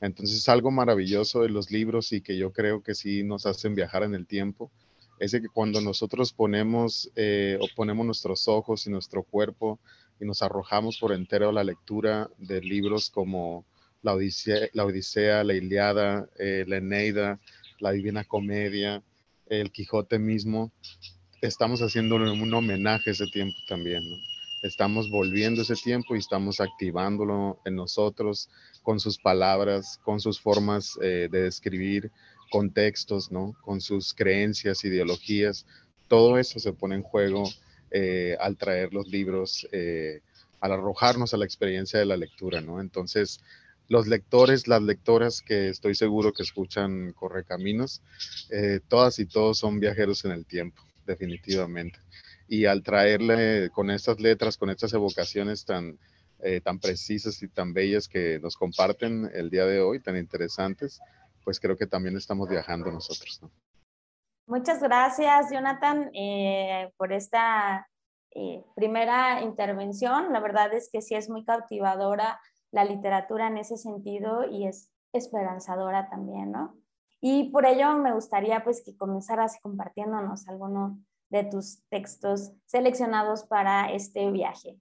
Entonces, 0.00 0.48
algo 0.48 0.70
maravilloso 0.70 1.42
de 1.42 1.48
los 1.48 1.70
libros 1.70 2.12
y 2.12 2.20
que 2.20 2.36
yo 2.36 2.52
creo 2.52 2.82
que 2.82 2.94
sí 2.94 3.22
nos 3.22 3.46
hacen 3.46 3.74
viajar 3.74 4.02
en 4.02 4.14
el 4.14 4.26
tiempo, 4.26 4.70
es 5.18 5.32
que 5.32 5.48
cuando 5.48 5.80
nosotros 5.80 6.32
ponemos 6.32 7.10
eh, 7.16 7.56
o 7.60 7.66
ponemos 7.74 8.04
nuestros 8.04 8.48
ojos 8.48 8.86
y 8.86 8.90
nuestro 8.90 9.22
cuerpo 9.22 9.78
y 10.20 10.24
nos 10.24 10.42
arrojamos 10.42 10.98
por 10.98 11.12
entero 11.12 11.48
a 11.48 11.52
la 11.52 11.64
lectura 11.64 12.30
de 12.38 12.60
libros 12.60 13.10
como 13.10 13.64
La 14.02 14.14
Odisea, 14.14 14.68
La, 14.72 14.84
Odisea, 14.84 15.44
la 15.44 15.54
Iliada, 15.54 16.28
eh, 16.38 16.64
la 16.66 16.76
Eneida, 16.76 17.40
la 17.80 17.92
Divina 17.92 18.24
Comedia, 18.24 19.02
el 19.46 19.70
Quijote 19.70 20.18
mismo, 20.18 20.72
estamos 21.40 21.82
haciendo 21.82 22.16
un 22.16 22.54
homenaje 22.54 23.10
a 23.10 23.12
ese 23.12 23.26
tiempo 23.26 23.56
también. 23.68 24.02
Estamos 24.62 25.10
volviendo 25.10 25.60
ese 25.60 25.74
tiempo 25.74 26.16
y 26.16 26.18
estamos 26.18 26.58
activándolo 26.60 27.60
en 27.66 27.76
nosotros 27.76 28.48
con 28.82 28.98
sus 28.98 29.18
palabras, 29.18 30.00
con 30.02 30.20
sus 30.20 30.40
formas 30.40 30.98
eh, 31.02 31.28
de 31.30 31.42
describir 31.42 32.10
contextos, 32.50 33.30
¿no? 33.30 33.54
con 33.62 33.82
sus 33.82 34.14
creencias, 34.14 34.84
ideologías. 34.84 35.66
Todo 36.08 36.38
eso 36.38 36.58
se 36.58 36.72
pone 36.72 36.94
en 36.94 37.02
juego 37.02 37.50
eh, 37.96 38.36
al 38.40 38.56
traer 38.56 38.92
los 38.92 39.06
libros, 39.06 39.68
eh, 39.70 40.20
al 40.58 40.72
arrojarnos 40.72 41.32
a 41.32 41.36
la 41.36 41.44
experiencia 41.44 41.96
de 42.00 42.04
la 42.04 42.16
lectura, 42.16 42.60
¿no? 42.60 42.80
Entonces, 42.80 43.38
los 43.86 44.08
lectores, 44.08 44.66
las 44.66 44.82
lectoras 44.82 45.42
que 45.42 45.68
estoy 45.68 45.94
seguro 45.94 46.32
que 46.32 46.42
escuchan 46.42 47.12
Correcaminos, 47.12 48.02
eh, 48.50 48.80
todas 48.88 49.20
y 49.20 49.26
todos 49.26 49.58
son 49.58 49.78
viajeros 49.78 50.24
en 50.24 50.32
el 50.32 50.44
tiempo, 50.44 50.82
definitivamente. 51.06 52.00
Y 52.48 52.64
al 52.64 52.82
traerle 52.82 53.70
con 53.70 53.92
estas 53.92 54.18
letras, 54.18 54.56
con 54.56 54.70
estas 54.70 54.92
evocaciones 54.92 55.64
tan, 55.64 55.96
tan 56.64 56.80
precisas 56.80 57.40
y 57.44 57.48
tan 57.48 57.72
bellas 57.72 58.08
que 58.08 58.40
nos 58.40 58.56
comparten 58.56 59.30
el 59.32 59.50
día 59.50 59.66
de 59.66 59.80
hoy, 59.80 60.00
tan 60.00 60.16
interesantes, 60.16 60.98
pues 61.44 61.60
creo 61.60 61.76
que 61.76 61.86
también 61.86 62.16
estamos 62.16 62.48
viajando 62.48 62.90
nosotros. 62.90 63.38
¿no? 63.40 63.52
Muchas 64.46 64.82
gracias, 64.82 65.50
Jonathan, 65.50 66.10
eh, 66.12 66.90
por 66.98 67.14
esta 67.14 67.88
eh, 68.34 68.62
primera 68.76 69.40
intervención. 69.40 70.34
La 70.34 70.40
verdad 70.40 70.74
es 70.74 70.90
que 70.92 71.00
sí 71.00 71.14
es 71.14 71.30
muy 71.30 71.44
cautivadora 71.44 72.38
la 72.70 72.84
literatura 72.84 73.46
en 73.46 73.56
ese 73.56 73.78
sentido 73.78 74.44
y 74.50 74.66
es 74.66 74.90
esperanzadora 75.14 76.10
también, 76.10 76.52
¿no? 76.52 76.76
Y 77.22 77.50
por 77.50 77.64
ello 77.64 77.96
me 77.96 78.12
gustaría 78.12 78.62
pues 78.62 78.82
que 78.84 78.94
comenzaras 78.94 79.58
compartiéndonos 79.62 80.46
alguno 80.46 80.98
de 81.30 81.44
tus 81.44 81.82
textos 81.88 82.52
seleccionados 82.66 83.44
para 83.44 83.92
este 83.92 84.30
viaje. 84.30 84.76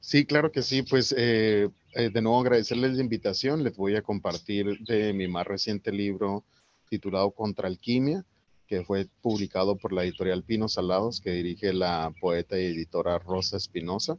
Sí, 0.00 0.26
claro 0.26 0.50
que 0.50 0.62
sí. 0.62 0.82
Pues 0.82 1.14
eh, 1.16 1.68
de 1.94 2.22
nuevo 2.22 2.40
agradecerles 2.40 2.94
la 2.94 3.02
invitación. 3.02 3.62
Les 3.62 3.76
voy 3.76 3.94
a 3.94 4.02
compartir 4.02 4.80
de 4.80 5.12
mi 5.12 5.28
más 5.28 5.46
reciente 5.46 5.92
libro 5.92 6.44
titulado 6.88 7.30
Contra 7.30 7.68
Alquimia 7.68 8.24
que 8.66 8.84
fue 8.84 9.08
publicado 9.22 9.76
por 9.76 9.92
la 9.92 10.04
editorial 10.04 10.42
Pino 10.42 10.68
Salados, 10.68 11.20
que 11.20 11.30
dirige 11.30 11.72
la 11.72 12.12
poeta 12.20 12.58
y 12.58 12.66
editora 12.66 13.18
Rosa 13.18 13.56
Espinosa. 13.56 14.18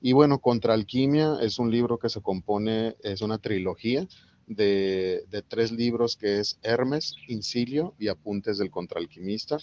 Y 0.00 0.12
bueno, 0.12 0.38
Contra 0.38 0.74
Alquimia 0.74 1.38
es 1.42 1.58
un 1.58 1.70
libro 1.70 1.98
que 1.98 2.08
se 2.08 2.22
compone, 2.22 2.96
es 3.02 3.20
una 3.20 3.38
trilogía 3.38 4.06
de, 4.50 5.44
tres 5.48 5.70
libros 5.70 6.16
que 6.16 6.40
es 6.40 6.58
Hermes, 6.62 7.14
Incilio 7.28 7.94
y 7.98 8.08
Apuntes 8.08 8.58
del 8.58 8.70
Contraalquimista. 8.70 9.58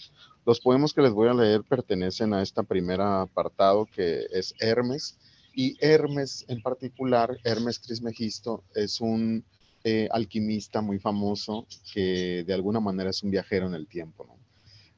Los 0.46 0.60
poemas 0.60 0.94
que 0.94 1.02
les 1.02 1.12
voy 1.12 1.28
a 1.28 1.34
leer 1.34 1.62
pertenecen 1.62 2.32
a 2.32 2.42
este 2.42 2.62
primer 2.64 3.00
apartado 3.00 3.86
que 3.86 4.26
es 4.32 4.54
Hermes. 4.60 5.18
Y 5.54 5.76
Hermes 5.80 6.44
en 6.48 6.62
particular, 6.62 7.36
Hermes 7.44 7.80
Trismegisto, 7.80 8.64
es 8.74 9.00
un 9.00 9.44
eh, 9.90 10.08
alquimista 10.10 10.82
muy 10.82 10.98
famoso 10.98 11.66
que 11.94 12.44
de 12.46 12.52
alguna 12.52 12.78
manera 12.78 13.08
es 13.08 13.22
un 13.22 13.30
viajero 13.30 13.66
en 13.66 13.74
el 13.74 13.86
tiempo. 13.86 14.26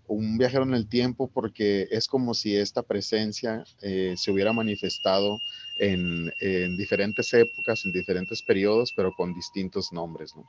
Un 0.09 0.37
viajero 0.37 0.65
en 0.65 0.75
el 0.75 0.89
tiempo 0.89 1.31
porque 1.33 1.87
es 1.93 2.09
como 2.09 2.35
si 2.35 2.57
esta 2.57 2.83
presencia 2.83 3.63
eh, 3.83 4.15
se 4.17 4.33
hubiera 4.33 4.53
manifestado 4.53 5.39
en, 5.79 6.33
diferentes 6.77 7.33
épocas, 7.33 7.85
en 7.85 7.93
diferentes 7.93 8.43
periodos, 8.43 8.93
pero 8.97 9.13
con 9.17 9.33
distintos 9.33 9.93
nombres, 9.93 10.35
¿no? 10.35 10.45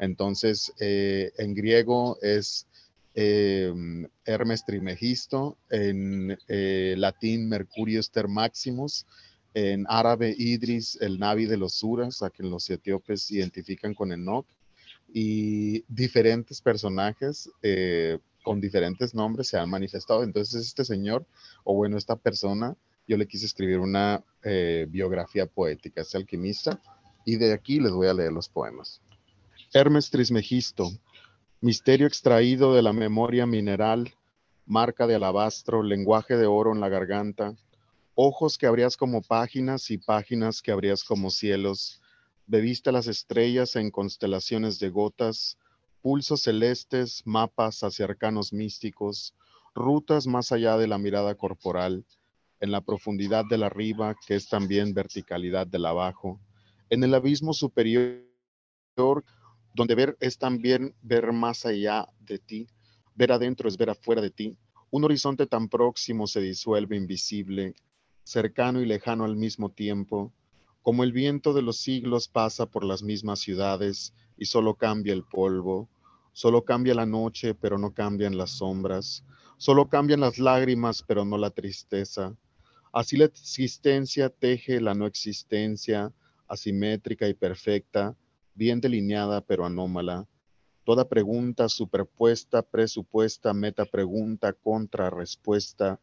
Entonces, 0.00 0.72
eh, 0.80 1.30
en 1.36 1.54
griego 1.54 2.16
es 2.22 2.66
Hermes 3.14 4.64
Trimegisto, 4.64 5.58
en 5.68 6.38
latín 6.98 7.46
Mercurius 7.46 8.10
Ter 8.10 8.26
Maximus, 8.26 9.04
en 9.54 9.84
árabe 9.88 10.34
Idris, 10.36 10.98
el 11.00 11.18
Navi 11.18 11.46
de 11.46 11.56
los 11.56 11.74
Suras, 11.74 12.22
a 12.22 12.30
quien 12.30 12.50
los 12.50 12.68
etíopes 12.70 13.30
identifican 13.30 13.94
con 13.94 14.12
Enoch, 14.12 14.46
y 15.12 15.84
diferentes 15.88 16.60
personajes 16.62 17.50
eh, 17.62 18.18
con 18.42 18.60
diferentes 18.60 19.14
nombres 19.14 19.48
se 19.48 19.58
han 19.58 19.68
manifestado. 19.70 20.22
Entonces 20.22 20.66
este 20.66 20.84
señor, 20.84 21.26
o 21.64 21.74
bueno, 21.74 21.96
esta 21.96 22.16
persona, 22.16 22.76
yo 23.06 23.16
le 23.16 23.26
quise 23.26 23.46
escribir 23.46 23.78
una 23.78 24.24
eh, 24.42 24.86
biografía 24.88 25.46
poética, 25.46 26.00
es 26.00 26.14
alquimista, 26.14 26.80
y 27.24 27.36
de 27.36 27.52
aquí 27.52 27.78
les 27.78 27.92
voy 27.92 28.08
a 28.08 28.14
leer 28.14 28.32
los 28.32 28.48
poemas. 28.48 29.00
Hermes 29.72 30.10
Trismegisto, 30.10 30.90
misterio 31.60 32.06
extraído 32.06 32.74
de 32.74 32.82
la 32.82 32.92
memoria 32.92 33.46
mineral, 33.46 34.14
marca 34.66 35.06
de 35.06 35.14
alabastro, 35.14 35.82
lenguaje 35.82 36.36
de 36.36 36.46
oro 36.46 36.72
en 36.72 36.80
la 36.80 36.88
garganta, 36.88 37.54
ojos 38.14 38.58
que 38.58 38.66
abrías 38.66 38.96
como 38.96 39.22
páginas 39.22 39.90
y 39.90 39.98
páginas 39.98 40.60
que 40.60 40.70
abrías 40.72 41.04
como 41.04 41.30
cielos. 41.30 42.00
Bebiste 42.46 42.92
las 42.92 43.06
estrellas 43.06 43.76
en 43.76 43.90
constelaciones 43.90 44.78
de 44.78 44.90
gotas, 44.90 45.58
pulsos 46.02 46.42
celestes, 46.42 47.22
mapas 47.24 47.82
hacia 47.82 48.04
arcanos 48.04 48.52
místicos, 48.52 49.34
rutas 49.74 50.26
más 50.26 50.52
allá 50.52 50.76
de 50.76 50.88
la 50.88 50.98
mirada 50.98 51.34
corporal, 51.34 52.04
en 52.60 52.70
la 52.70 52.82
profundidad 52.82 53.44
del 53.48 53.62
arriba, 53.62 54.14
que 54.26 54.34
es 54.34 54.48
también 54.48 54.92
verticalidad 54.92 55.66
del 55.66 55.86
abajo, 55.86 56.40
en 56.90 57.02
el 57.04 57.14
abismo 57.14 57.54
superior, 57.54 58.22
donde 59.74 59.94
ver 59.94 60.16
es 60.20 60.36
también 60.36 60.94
ver 61.00 61.32
más 61.32 61.64
allá 61.64 62.06
de 62.20 62.38
ti, 62.38 62.66
ver 63.14 63.32
adentro 63.32 63.68
es 63.68 63.78
ver 63.78 63.90
afuera 63.90 64.20
de 64.20 64.30
ti, 64.30 64.58
un 64.90 65.04
horizonte 65.04 65.46
tan 65.46 65.68
próximo 65.68 66.26
se 66.26 66.40
disuelve 66.40 66.96
invisible, 66.96 67.74
cercano 68.24 68.80
y 68.80 68.86
lejano 68.86 69.24
al 69.24 69.36
mismo 69.36 69.70
tiempo, 69.70 70.32
como 70.82 71.04
el 71.04 71.12
viento 71.12 71.52
de 71.52 71.62
los 71.62 71.78
siglos 71.78 72.28
pasa 72.28 72.66
por 72.66 72.84
las 72.84 73.02
mismas 73.02 73.40
ciudades 73.40 74.14
y 74.36 74.46
solo 74.46 74.74
cambia 74.74 75.12
el 75.12 75.22
polvo, 75.24 75.88
solo 76.32 76.64
cambia 76.64 76.94
la 76.94 77.06
noche 77.06 77.54
pero 77.54 77.78
no 77.78 77.92
cambian 77.92 78.36
las 78.36 78.50
sombras, 78.50 79.24
solo 79.58 79.88
cambian 79.88 80.20
las 80.20 80.38
lágrimas 80.38 81.04
pero 81.06 81.24
no 81.24 81.38
la 81.38 81.50
tristeza. 81.50 82.36
Así 82.92 83.16
la 83.16 83.26
existencia 83.26 84.28
teje 84.28 84.80
la 84.80 84.94
no 84.94 85.06
existencia, 85.06 86.12
asimétrica 86.48 87.28
y 87.28 87.34
perfecta, 87.34 88.16
bien 88.54 88.80
delineada 88.80 89.40
pero 89.40 89.64
anómala. 89.64 90.26
Toda 90.84 91.08
pregunta 91.08 91.68
superpuesta, 91.68 92.60
presupuesta, 92.60 93.54
meta 93.54 93.84
pregunta, 93.84 94.52
contra 94.52 95.10
respuesta, 95.10 96.00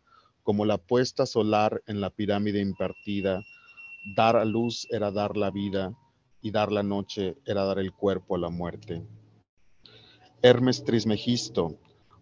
como 0.50 0.66
la 0.66 0.80
puesta 0.80 1.28
solar 1.28 1.84
en 1.86 2.02
la 2.02 2.10
pirámide 2.10 2.60
impartida, 2.60 3.44
dar 4.16 4.36
a 4.36 4.46
luz 4.46 4.88
era 4.90 5.12
dar 5.12 5.38
la 5.38 5.52
vida 5.52 5.94
y 6.42 6.50
dar 6.50 6.72
la 6.72 6.82
noche 6.82 7.38
era 7.46 7.66
dar 7.66 7.78
el 7.78 7.94
cuerpo 7.94 8.34
a 8.34 8.40
la 8.40 8.50
muerte. 8.50 9.06
Hermes 10.42 10.84
Trismegisto, 10.84 11.78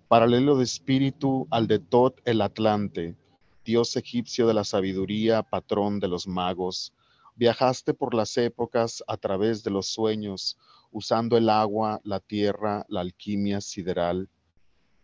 paralelo 0.09 0.57
de 0.57 0.65
espíritu 0.65 1.47
al 1.51 1.67
de 1.67 1.79
Tot 1.79 2.19
el 2.25 2.41
Atlante, 2.41 3.15
dios 3.63 3.95
egipcio 3.95 4.45
de 4.45 4.55
la 4.55 4.65
sabiduría, 4.65 5.41
patrón 5.41 6.01
de 6.01 6.09
los 6.09 6.27
magos. 6.27 6.91
Viajaste 7.37 7.93
por 7.93 8.13
las 8.13 8.35
épocas 8.35 9.05
a 9.07 9.15
través 9.15 9.63
de 9.63 9.71
los 9.71 9.87
sueños, 9.87 10.57
usando 10.91 11.37
el 11.37 11.47
agua, 11.47 12.01
la 12.03 12.19
tierra, 12.19 12.85
la 12.89 12.99
alquimia 12.99 13.61
sideral. 13.61 14.27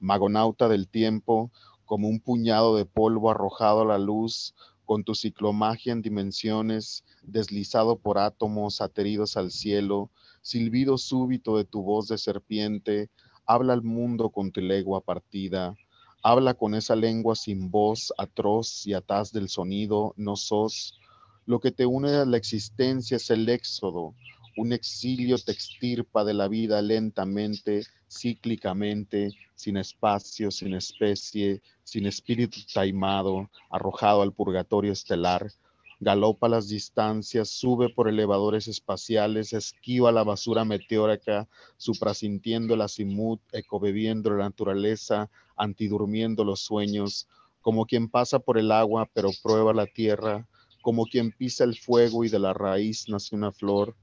Magonauta 0.01 0.67
del 0.67 0.89
tiempo, 0.89 1.49
como 1.85 2.07
un 2.07 2.19
puñado 2.19 2.75
de 2.75 2.85
polvo 2.85 3.31
arrojado 3.31 3.81
a 3.81 3.85
la 3.85 3.97
luz, 3.97 4.55
con 4.85 5.03
tu 5.03 5.15
ciclomagia 5.15 5.93
en 5.93 6.01
dimensiones, 6.01 7.03
deslizado 7.23 7.97
por 7.97 8.17
átomos 8.17 8.81
ateridos 8.81 9.37
al 9.37 9.51
cielo, 9.51 10.11
silbido 10.41 10.97
súbito 10.97 11.57
de 11.57 11.65
tu 11.65 11.81
voz 11.81 12.07
de 12.07 12.17
serpiente, 12.17 13.09
habla 13.45 13.73
al 13.73 13.83
mundo 13.83 14.29
con 14.29 14.51
tu 14.51 14.61
legua 14.61 15.01
partida, 15.01 15.75
habla 16.21 16.53
con 16.53 16.75
esa 16.75 16.95
lengua 16.95 17.35
sin 17.35 17.71
voz, 17.71 18.13
atroz 18.17 18.85
y 18.85 18.93
ataz 18.93 19.31
del 19.31 19.49
sonido, 19.49 20.13
no 20.17 20.35
sos. 20.35 20.99
Lo 21.45 21.59
que 21.59 21.71
te 21.71 21.85
une 21.85 22.09
a 22.09 22.25
la 22.25 22.37
existencia 22.37 23.17
es 23.17 23.29
el 23.29 23.47
éxodo, 23.49 24.15
un 24.55 24.73
exilio 24.73 25.37
te 25.37 25.51
extirpa 25.51 26.23
de 26.23 26.33
la 26.33 26.47
vida 26.47 26.81
lentamente, 26.81 27.83
cíclicamente, 28.09 29.31
sin 29.55 29.77
espacio, 29.77 30.51
sin 30.51 30.73
especie, 30.73 31.61
sin 31.83 32.05
espíritu 32.05 32.59
taimado, 32.73 33.49
arrojado 33.69 34.21
al 34.21 34.33
purgatorio 34.33 34.91
estelar, 34.91 35.51
galopa 35.99 36.49
las 36.49 36.67
distancias, 36.67 37.49
sube 37.49 37.89
por 37.89 38.07
elevadores 38.09 38.67
espaciales, 38.67 39.53
esquiva 39.53 40.11
la 40.11 40.23
basura 40.23 40.65
meteórica, 40.65 41.47
suprasintiendo 41.77 42.73
el 42.73 42.81
azimut, 42.81 43.41
ecobebiendo 43.53 44.29
la 44.31 44.43
naturaleza, 44.45 45.29
antidurmiendo 45.55 46.43
los 46.43 46.59
sueños, 46.61 47.27
como 47.61 47.85
quien 47.85 48.09
pasa 48.09 48.39
por 48.39 48.57
el 48.57 48.71
agua 48.71 49.09
pero 49.13 49.29
prueba 49.41 49.73
la 49.73 49.85
tierra, 49.85 50.47
como 50.83 51.05
quien 51.05 51.31
pisa 51.31 51.63
el 51.63 51.79
fuego 51.79 52.25
y 52.25 52.29
de 52.29 52.39
la 52.39 52.53
raíz 52.53 53.07
nace 53.07 53.33
una 53.35 53.53
flor. 53.53 53.95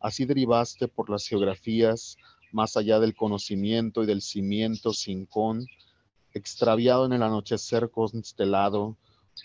Así 0.00 0.24
derivaste 0.24 0.88
por 0.88 1.08
las 1.08 1.28
geografías, 1.28 2.18
más 2.50 2.76
allá 2.76 2.98
del 2.98 3.14
conocimiento 3.14 4.02
y 4.02 4.06
del 4.06 4.20
cimiento 4.20 4.92
sin 4.92 5.26
con, 5.26 5.64
extraviado 6.32 7.06
en 7.06 7.12
el 7.12 7.22
anochecer 7.22 7.88
constelado, 7.88 8.96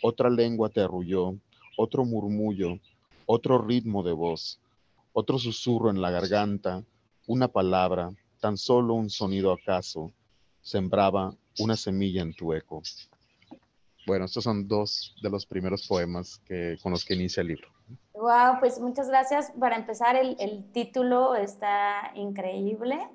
otra 0.02 0.32
lengua 0.32 0.70
te 0.70 0.82
arrulló, 0.82 1.36
otro 1.78 2.06
murmullo, 2.06 2.80
otro 3.28 3.60
ritmo 3.60 4.02
de 4.02 4.14
voz, 4.14 4.60
otro 5.14 5.38
susurro 5.38 5.92
en 5.92 6.02
la 6.02 6.10
garganta, 6.10 6.84
una 7.28 7.48
palabra, 7.48 8.10
tan 8.40 8.58
solo 8.58 8.96
un 8.96 9.12
sonido 9.12 9.52
acaso, 9.52 10.12
sembraba 10.64 11.36
una 11.60 11.78
semilla 11.78 12.24
en 12.24 12.34
tu 12.34 12.52
eco. 12.52 12.82
Bueno, 14.10 14.26
estos 14.26 14.44
son 14.44 14.68
dos 14.68 15.16
de 15.22 15.30
los 15.30 15.46
primeros 15.46 15.88
poemas 15.88 16.42
que, 16.48 16.80
con 16.82 16.92
los 16.92 17.06
que 17.06 17.14
inicia 17.14 17.42
el 17.42 17.50
libro. 17.50 17.68
Wow, 18.14 18.60
pues 18.60 18.80
muchas 18.80 19.08
gracias. 19.08 19.52
Para 19.60 19.76
empezar, 19.76 20.16
el, 20.16 20.36
el 20.40 20.72
título 20.72 21.36
está 21.36 22.12
increíble. 22.16 23.08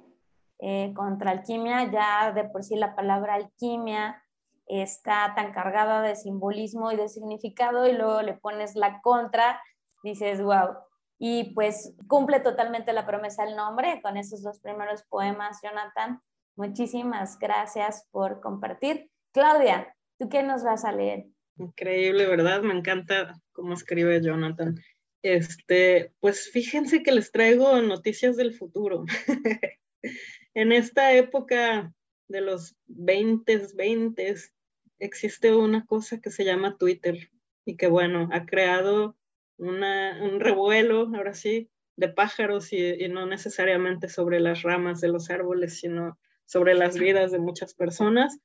Eh, 0.60 0.92
contra 0.94 1.32
alquimia, 1.32 1.90
ya 1.90 2.30
de 2.30 2.44
por 2.44 2.62
sí 2.62 2.76
la 2.76 2.94
palabra 2.94 3.34
alquimia 3.34 4.22
está 4.66 5.32
tan 5.34 5.52
cargada 5.52 6.00
de 6.00 6.14
simbolismo 6.14 6.92
y 6.92 6.96
de 6.96 7.08
significado 7.08 7.88
y 7.88 7.92
luego 7.92 8.22
le 8.22 8.34
pones 8.34 8.76
la 8.76 9.00
contra, 9.02 9.60
dices, 10.04 10.40
wow. 10.40 10.76
Y 11.18 11.54
pues 11.54 11.96
cumple 12.06 12.38
totalmente 12.38 12.92
la 12.92 13.04
promesa 13.04 13.44
del 13.44 13.56
nombre 13.56 14.00
con 14.00 14.16
esos 14.16 14.44
dos 14.44 14.60
primeros 14.60 15.02
poemas, 15.08 15.58
Jonathan. 15.60 16.20
Muchísimas 16.54 17.36
gracias 17.40 18.06
por 18.12 18.40
compartir. 18.40 19.10
Claudia, 19.32 19.93
¿Tú 20.18 20.28
qué 20.28 20.42
nos 20.42 20.62
vas 20.62 20.84
a 20.84 20.92
leer? 20.92 21.26
Increíble, 21.56 22.26
¿verdad? 22.26 22.62
Me 22.62 22.74
encanta 22.74 23.40
cómo 23.52 23.74
escribe 23.74 24.22
Jonathan. 24.22 24.80
Este, 25.22 26.12
pues 26.20 26.50
fíjense 26.50 27.02
que 27.02 27.12
les 27.12 27.32
traigo 27.32 27.80
noticias 27.80 28.36
del 28.36 28.54
futuro. 28.54 29.04
en 30.54 30.72
esta 30.72 31.12
época 31.14 31.92
de 32.28 32.40
los 32.40 32.76
20, 32.86 33.68
20, 33.74 34.34
existe 34.98 35.54
una 35.54 35.86
cosa 35.86 36.20
que 36.20 36.30
se 36.30 36.44
llama 36.44 36.76
Twitter 36.76 37.30
y 37.64 37.76
que 37.76 37.86
bueno, 37.86 38.28
ha 38.32 38.44
creado 38.44 39.16
un 39.56 40.40
revuelo, 40.40 41.10
ahora 41.14 41.34
sí, 41.34 41.70
de 41.96 42.08
pájaros 42.08 42.72
y, 42.72 43.08
no 43.08 43.26
necesariamente 43.26 44.08
sobre 44.08 44.40
las 44.40 44.62
ramas 44.62 45.00
de 45.00 45.08
los 45.08 45.30
árboles, 45.30 45.78
sino 45.78 46.18
sobre 46.44 46.74
las 46.74 46.98
vidas 46.98 47.30
de 47.30 47.38
muchas 47.38 47.74
personas 47.74 48.38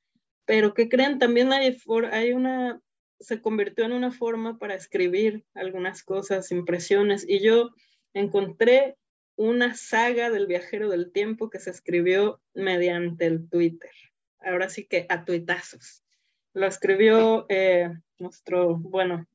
pero 0.44 0.74
que 0.74 0.88
creen, 0.88 1.18
también 1.18 1.52
hay, 1.52 1.76
hay 2.12 2.32
una, 2.32 2.80
se 3.18 3.40
convirtió 3.40 3.84
en 3.84 3.92
una 3.92 4.10
forma 4.10 4.58
para 4.58 4.74
escribir 4.74 5.44
algunas 5.54 6.02
cosas, 6.02 6.50
impresiones, 6.50 7.24
y 7.28 7.40
yo 7.40 7.70
encontré 8.14 8.96
una 9.36 9.74
saga 9.74 10.30
del 10.30 10.46
viajero 10.46 10.90
del 10.90 11.12
tiempo 11.12 11.48
que 11.48 11.58
se 11.58 11.70
escribió 11.70 12.40
mediante 12.52 13.26
el 13.26 13.48
Twitter. 13.48 13.90
Ahora 14.38 14.68
sí 14.68 14.86
que 14.86 15.06
a 15.08 15.24
tuitazos. 15.24 16.04
Lo 16.52 16.66
escribió 16.66 17.46
eh, 17.48 17.90
nuestro, 18.18 18.76
bueno, 18.76 19.26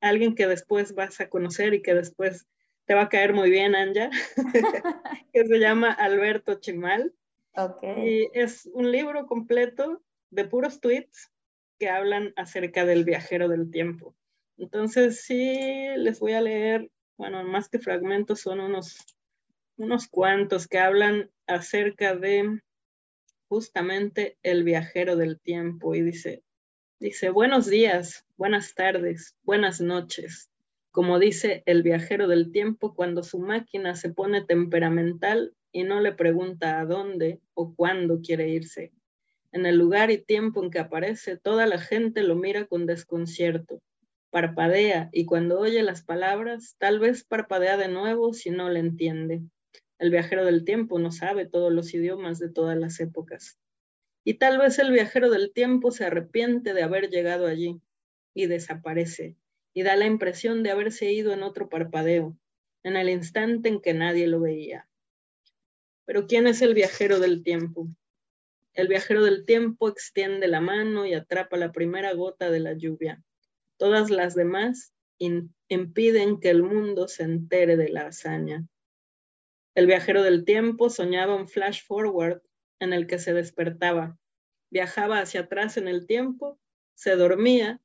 alguien 0.00 0.34
que 0.34 0.46
después 0.46 0.94
vas 0.94 1.20
a 1.20 1.28
conocer 1.28 1.72
y 1.74 1.82
que 1.82 1.94
después 1.94 2.46
te 2.84 2.94
va 2.94 3.02
a 3.02 3.08
caer 3.08 3.32
muy 3.32 3.50
bien, 3.50 3.74
Anja, 3.74 4.10
que 5.32 5.46
se 5.46 5.58
llama 5.58 5.92
Alberto 5.92 6.54
Chimal. 6.60 7.14
Okay. 7.56 8.24
Y 8.34 8.38
es 8.38 8.68
un 8.72 8.90
libro 8.90 9.26
completo 9.26 10.02
de 10.34 10.44
puros 10.44 10.80
tweets 10.80 11.30
que 11.78 11.88
hablan 11.88 12.32
acerca 12.36 12.84
del 12.84 13.04
viajero 13.04 13.48
del 13.48 13.70
tiempo. 13.70 14.16
Entonces, 14.56 15.22
sí, 15.24 15.86
les 15.96 16.18
voy 16.18 16.32
a 16.32 16.40
leer, 16.40 16.90
bueno, 17.16 17.44
más 17.44 17.68
que 17.68 17.78
fragmentos, 17.78 18.40
son 18.40 18.60
unos, 18.60 18.98
unos 19.76 20.08
cuantos 20.08 20.66
que 20.66 20.78
hablan 20.78 21.30
acerca 21.46 22.16
de 22.16 22.60
justamente 23.48 24.36
el 24.42 24.64
viajero 24.64 25.16
del 25.16 25.40
tiempo. 25.40 25.94
Y 25.94 26.02
dice, 26.02 26.42
dice, 26.98 27.30
buenos 27.30 27.66
días, 27.66 28.24
buenas 28.36 28.74
tardes, 28.74 29.36
buenas 29.42 29.80
noches. 29.80 30.50
Como 30.90 31.18
dice 31.18 31.62
el 31.66 31.82
viajero 31.82 32.28
del 32.28 32.50
tiempo 32.50 32.94
cuando 32.94 33.22
su 33.22 33.38
máquina 33.38 33.94
se 33.96 34.10
pone 34.10 34.44
temperamental 34.44 35.54
y 35.72 35.82
no 35.82 36.00
le 36.00 36.12
pregunta 36.12 36.80
a 36.80 36.86
dónde 36.86 37.40
o 37.54 37.74
cuándo 37.74 38.20
quiere 38.20 38.48
irse 38.48 38.92
en 39.54 39.66
el 39.66 39.76
lugar 39.76 40.10
y 40.10 40.18
tiempo 40.18 40.64
en 40.64 40.70
que 40.72 40.80
aparece, 40.80 41.36
toda 41.36 41.66
la 41.66 41.78
gente 41.78 42.24
lo 42.24 42.34
mira 42.34 42.66
con 42.66 42.86
desconcierto. 42.86 43.80
Parpadea 44.30 45.10
y 45.12 45.26
cuando 45.26 45.60
oye 45.60 45.80
las 45.84 46.02
palabras, 46.02 46.74
tal 46.78 46.98
vez 46.98 47.22
parpadea 47.22 47.76
de 47.76 47.86
nuevo 47.86 48.34
si 48.34 48.50
no 48.50 48.68
le 48.68 48.80
entiende. 48.80 49.42
El 50.00 50.10
viajero 50.10 50.44
del 50.44 50.64
tiempo 50.64 50.98
no 50.98 51.12
sabe 51.12 51.46
todos 51.46 51.72
los 51.72 51.94
idiomas 51.94 52.40
de 52.40 52.50
todas 52.50 52.76
las 52.76 52.98
épocas. 52.98 53.60
Y 54.24 54.34
tal 54.34 54.58
vez 54.58 54.80
el 54.80 54.90
viajero 54.90 55.30
del 55.30 55.52
tiempo 55.52 55.92
se 55.92 56.04
arrepiente 56.04 56.74
de 56.74 56.82
haber 56.82 57.08
llegado 57.08 57.46
allí 57.46 57.80
y 58.34 58.46
desaparece 58.46 59.36
y 59.72 59.84
da 59.84 59.94
la 59.94 60.06
impresión 60.06 60.64
de 60.64 60.72
haberse 60.72 61.12
ido 61.12 61.32
en 61.32 61.44
otro 61.44 61.68
parpadeo, 61.68 62.36
en 62.82 62.96
el 62.96 63.08
instante 63.08 63.68
en 63.68 63.80
que 63.80 63.94
nadie 63.94 64.26
lo 64.26 64.40
veía. 64.40 64.88
Pero 66.06 66.26
¿quién 66.26 66.48
es 66.48 66.60
el 66.60 66.74
viajero 66.74 67.20
del 67.20 67.44
tiempo? 67.44 67.86
El 68.74 68.88
viajero 68.88 69.22
del 69.22 69.44
tiempo 69.44 69.88
extiende 69.88 70.48
la 70.48 70.60
mano 70.60 71.06
y 71.06 71.14
atrapa 71.14 71.56
la 71.56 71.70
primera 71.70 72.12
gota 72.12 72.50
de 72.50 72.58
la 72.58 72.72
lluvia. 72.72 73.22
Todas 73.76 74.10
las 74.10 74.34
demás 74.34 74.92
impiden 75.68 76.40
que 76.40 76.50
el 76.50 76.64
mundo 76.64 77.06
se 77.06 77.22
entere 77.22 77.76
de 77.76 77.88
la 77.90 78.08
hazaña. 78.08 78.66
El 79.76 79.86
viajero 79.86 80.24
del 80.24 80.44
tiempo 80.44 80.90
soñaba 80.90 81.36
un 81.36 81.46
flash 81.46 81.84
forward 81.84 82.42
en 82.80 82.92
el 82.92 83.06
que 83.06 83.20
se 83.20 83.32
despertaba, 83.32 84.18
viajaba 84.70 85.20
hacia 85.20 85.42
atrás 85.42 85.76
en 85.76 85.86
el 85.86 86.08
tiempo, 86.08 86.58
se 86.94 87.14
dormía 87.14 87.80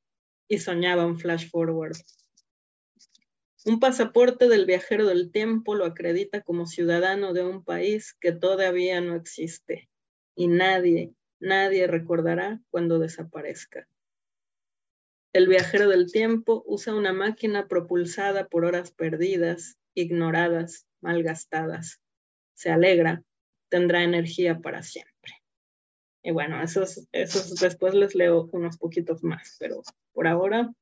y 0.48 0.58
soñaba 0.58 1.06
un 1.06 1.20
flash 1.20 1.50
forward. 1.50 1.98
Un 3.66 3.80
pasaporte 3.80 4.48
del 4.48 4.66
viajero 4.66 5.06
del 5.06 5.32
tiempo 5.32 5.76
lo 5.76 5.86
acredita 5.86 6.42
como 6.42 6.66
ciudadano 6.66 7.34
de 7.34 7.44
un 7.44 7.64
país 7.64 8.16
que 8.20 8.32
todavía 8.32 9.02
no 9.02 9.16
existe 9.16 9.89
y 10.36 10.48
nadie, 10.48 11.14
nadie 11.40 11.88
recordará 11.88 12.62
cuando 12.70 13.00
desaparezca. 13.00 13.88
El 15.32 15.48
viajero 15.48 15.88
del 15.88 16.12
tiempo 16.12 16.64
usa 16.66 16.96
una 16.96 17.14
máquina 17.14 17.68
propulsada 17.68 18.48
por 18.48 18.66
horas 18.66 18.92
perdidas, 18.92 19.78
ignoradas, 19.94 20.88
malgastadas. 21.02 22.02
Se 22.56 22.72
alegra, 22.72 23.24
tendrá 23.70 24.04
energía 24.04 24.60
para 24.60 24.82
siempre. 24.82 25.34
Y 26.24 26.32
bueno, 26.32 26.62
esos, 26.62 27.08
esos 27.12 27.56
después 27.56 27.94
les 27.94 28.16
leo 28.16 28.50
unos 28.52 28.78
poquitos 28.78 29.24
más, 29.24 29.56
pero 29.60 29.82
por 30.14 30.28
ahora, 30.28 30.74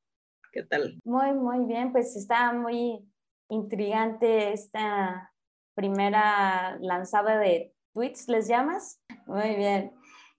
¿qué 0.50 0.64
tal? 0.64 0.98
Muy, 1.04 1.32
muy 1.34 1.66
bien, 1.66 1.92
pues 1.92 2.16
está 2.16 2.52
muy 2.52 3.06
intrigante 3.48 4.52
esta 4.52 5.32
primera 5.74 6.78
lanzada 6.80 7.38
de 7.38 7.72
¿les 7.98 8.46
llamas? 8.46 9.02
Muy 9.26 9.56
bien. 9.56 9.92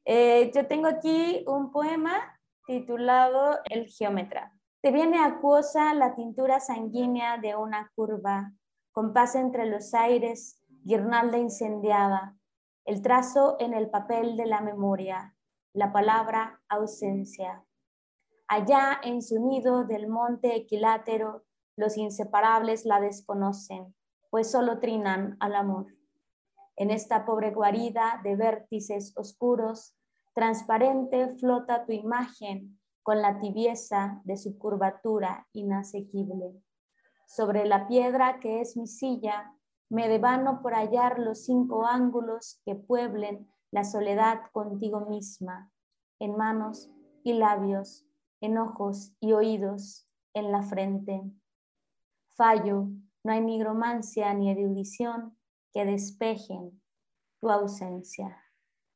Eh, 0.05 0.49
yo 0.55 0.65
tengo 0.67 0.87
aquí 0.87 1.43
un 1.45 1.71
poema 1.71 2.39
titulado 2.65 3.59
El 3.65 3.87
geómetra. 3.87 4.53
Te 4.81 4.91
viene 4.91 5.19
acuosa 5.19 5.93
la 5.93 6.15
tintura 6.15 6.61
sanguínea 6.61 7.37
de 7.37 7.55
una 7.55 7.91
curva, 7.95 8.53
compás 8.93 9.35
entre 9.35 9.65
los 9.65 9.93
aires, 9.93 10.63
guirnalda 10.85 11.37
incendiada, 11.37 12.37
el 12.85 13.01
trazo 13.01 13.57
en 13.59 13.73
el 13.73 13.89
papel 13.89 14.37
de 14.37 14.45
la 14.45 14.61
memoria, 14.61 15.35
la 15.73 15.91
palabra 15.91 16.61
ausencia. 16.69 17.65
Allá 18.47 18.99
en 19.03 19.21
su 19.21 19.45
nido 19.45 19.83
del 19.83 20.07
monte 20.07 20.55
equilátero, 20.55 21.43
los 21.75 21.97
inseparables 21.97 22.85
la 22.85 23.01
desconocen, 23.01 23.93
pues 24.29 24.49
solo 24.49 24.79
trinan 24.79 25.35
al 25.41 25.55
amor. 25.55 25.98
En 26.79 26.91
esta 26.91 27.25
pobre 27.25 27.51
guarida 27.51 28.21
de 28.23 28.37
vértices 28.37 29.11
oscuros, 29.17 29.97
transparente 30.33 31.27
flota 31.35 31.85
tu 31.85 31.91
imagen 31.91 32.79
con 33.03 33.21
la 33.21 33.37
tibieza 33.41 34.21
de 34.23 34.37
su 34.37 34.57
curvatura 34.57 35.45
inasequible. 35.51 36.53
Sobre 37.27 37.65
la 37.65 37.85
piedra 37.85 38.39
que 38.39 38.61
es 38.61 38.77
mi 38.77 38.87
silla, 38.87 39.53
me 39.89 40.07
devano 40.07 40.61
por 40.61 40.73
hallar 40.73 41.19
los 41.19 41.43
cinco 41.43 41.85
ángulos 41.85 42.61
que 42.63 42.75
pueblen 42.75 43.45
la 43.71 43.83
soledad 43.83 44.43
contigo 44.53 45.01
misma, 45.01 45.69
en 46.17 46.37
manos 46.37 46.89
y 47.23 47.33
labios, 47.33 48.05
en 48.39 48.57
ojos 48.57 49.11
y 49.19 49.33
oídos, 49.33 50.07
en 50.33 50.53
la 50.53 50.63
frente. 50.63 51.23
Fallo, 52.37 52.87
no 53.25 53.33
hay 53.33 53.41
nigromancia 53.41 54.33
ni 54.33 54.49
erudición 54.49 55.37
que 55.73 55.85
despejen 55.85 56.81
tu 57.39 57.49
ausencia. 57.49 58.37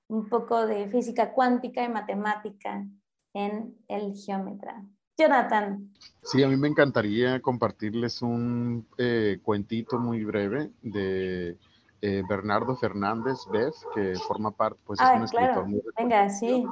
Un 0.08 0.30
poco 0.30 0.66
de 0.66 0.88
física 0.90 1.34
cuántica 1.34 1.84
y 1.84 1.90
matemática 1.90 2.86
en 3.34 3.78
el 3.88 4.14
geómetra. 4.14 4.84
Jonathan. 5.18 5.92
Sí, 6.24 6.44
a 6.44 6.48
mí 6.48 6.58
me 6.58 6.68
encantaría 6.68 7.40
compartirles 7.42 8.22
un 8.22 8.88
eh, 8.98 9.40
cuentito 9.44 10.00
muy 10.00 10.24
breve 10.24 10.72
de 10.82 11.58
eh, 12.02 12.24
Bernardo 12.28 12.76
Fernández 12.76 13.40
Beth, 13.52 13.76
que 13.94 14.16
forma 14.16 14.52
parte, 14.52 14.80
pues 14.86 15.00
es 15.00 15.08
un 15.16 15.24
escritor 15.24 15.68
muy 15.68 15.82
Venga, 15.98 16.30
sí. 16.30 16.66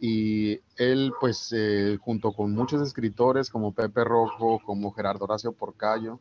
Y 0.00 0.60
él, 0.76 1.12
pues, 1.20 1.52
eh, 1.54 1.98
junto 2.00 2.32
con 2.32 2.52
muchos 2.52 2.82
escritores 2.82 3.50
como 3.50 3.72
Pepe 3.72 4.04
Rojo, 4.04 4.60
como 4.64 4.92
Gerardo 4.92 5.24
Horacio 5.24 5.52
Porcayo, 5.52 6.18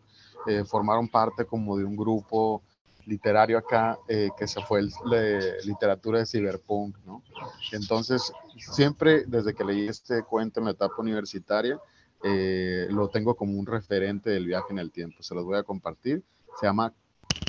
formaron 0.65 1.07
parte 1.07 1.45
como 1.45 1.77
de 1.77 1.85
un 1.85 1.95
grupo 1.95 2.61
literario 3.05 3.57
acá 3.57 3.97
eh, 4.07 4.29
que 4.37 4.47
se 4.47 4.61
fue 4.61 4.81
de 4.81 5.57
literatura 5.65 6.19
de 6.19 6.25
cyberpunk, 6.25 6.97
¿no? 7.05 7.23
Entonces, 7.71 8.31
siempre 8.57 9.25
desde 9.25 9.53
que 9.53 9.63
leí 9.63 9.87
este 9.87 10.23
cuento 10.23 10.59
en 10.59 10.65
la 10.65 10.71
etapa 10.71 10.95
universitaria, 10.99 11.79
eh, 12.23 12.87
lo 12.89 13.09
tengo 13.09 13.35
como 13.35 13.59
un 13.59 13.65
referente 13.65 14.29
del 14.29 14.45
viaje 14.45 14.67
en 14.71 14.79
el 14.79 14.91
tiempo. 14.91 15.21
Se 15.21 15.35
los 15.35 15.43
voy 15.43 15.57
a 15.57 15.63
compartir. 15.63 16.23
Se 16.59 16.65
llama 16.65 16.93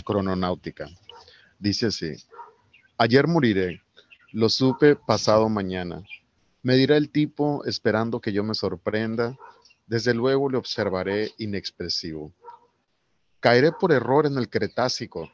Crononáutica. 0.05 0.89
Dice 1.59 1.87
así, 1.87 2.15
ayer 2.99 3.27
moriré, 3.29 3.83
lo 4.33 4.49
supe 4.49 4.97
pasado 4.97 5.49
mañana. 5.49 6.03
Me 6.63 6.75
dirá 6.75 6.97
el 6.97 7.11
tipo 7.11 7.65
esperando 7.65 8.21
que 8.21 8.33
yo 8.33 8.43
me 8.43 8.55
sorprenda, 8.55 9.37
desde 9.87 10.15
luego 10.15 10.51
le 10.51 10.57
observaré 10.57 11.33
inexpresivo. 11.39 12.33
Caeré 13.41 13.71
por 13.73 13.93
error 13.93 14.27
en 14.27 14.39
el 14.39 14.49
Cretácico, 14.49 15.31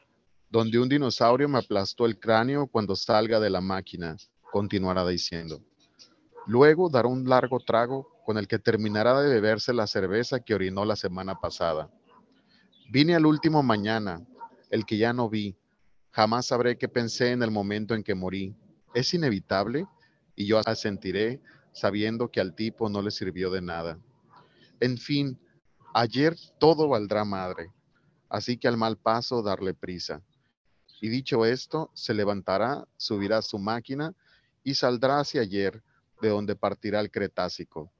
donde 0.51 0.77
un 0.79 0.89
dinosaurio 0.89 1.47
me 1.47 1.59
aplastó 1.59 2.05
el 2.05 2.19
cráneo 2.19 2.67
cuando 2.67 2.97
salga 2.97 3.39
de 3.39 3.49
la 3.49 3.61
máquina, 3.61 4.17
continuará 4.51 5.07
diciendo. 5.07 5.61
Luego 6.45 6.89
dará 6.89 7.07
un 7.07 7.27
largo 7.27 7.59
trago 7.59 8.09
con 8.25 8.37
el 8.37 8.49
que 8.49 8.59
terminará 8.59 9.21
de 9.21 9.33
beberse 9.33 9.73
la 9.73 9.87
cerveza 9.87 10.41
que 10.41 10.53
orinó 10.53 10.83
la 10.83 10.97
semana 10.97 11.39
pasada. 11.39 11.89
Vine 12.91 13.15
al 13.15 13.25
último 13.25 13.63
mañana, 13.63 14.21
el 14.69 14.85
que 14.85 14.97
ya 14.97 15.13
no 15.13 15.29
vi. 15.29 15.55
Jamás 16.09 16.47
sabré 16.47 16.77
qué 16.77 16.89
pensé 16.89 17.31
en 17.31 17.43
el 17.43 17.51
momento 17.51 17.95
en 17.95 18.03
que 18.03 18.13
morí. 18.13 18.53
Es 18.93 19.13
inevitable 19.13 19.85
y 20.35 20.47
yo 20.47 20.59
asentiré 20.65 21.41
sabiendo 21.71 22.29
que 22.29 22.41
al 22.41 22.53
tipo 22.53 22.89
no 22.89 23.01
le 23.01 23.11
sirvió 23.11 23.49
de 23.51 23.61
nada. 23.61 23.97
En 24.81 24.97
fin, 24.97 25.39
ayer 25.93 26.35
todo 26.59 26.89
valdrá 26.89 27.23
madre, 27.23 27.71
así 28.27 28.57
que 28.57 28.67
al 28.67 28.75
mal 28.75 28.97
paso 28.97 29.41
darle 29.41 29.73
prisa. 29.73 30.21
Y 31.01 31.09
dicho 31.09 31.45
esto, 31.45 31.89
se 31.95 32.13
levantará, 32.13 32.87
subirá 32.95 33.41
su 33.41 33.57
máquina 33.57 34.13
y 34.63 34.75
saldrá 34.75 35.19
hacia 35.19 35.41
ayer, 35.41 35.83
de 36.21 36.29
donde 36.29 36.55
partirá 36.55 36.99
el 36.99 37.09
Cretácico. 37.09 37.91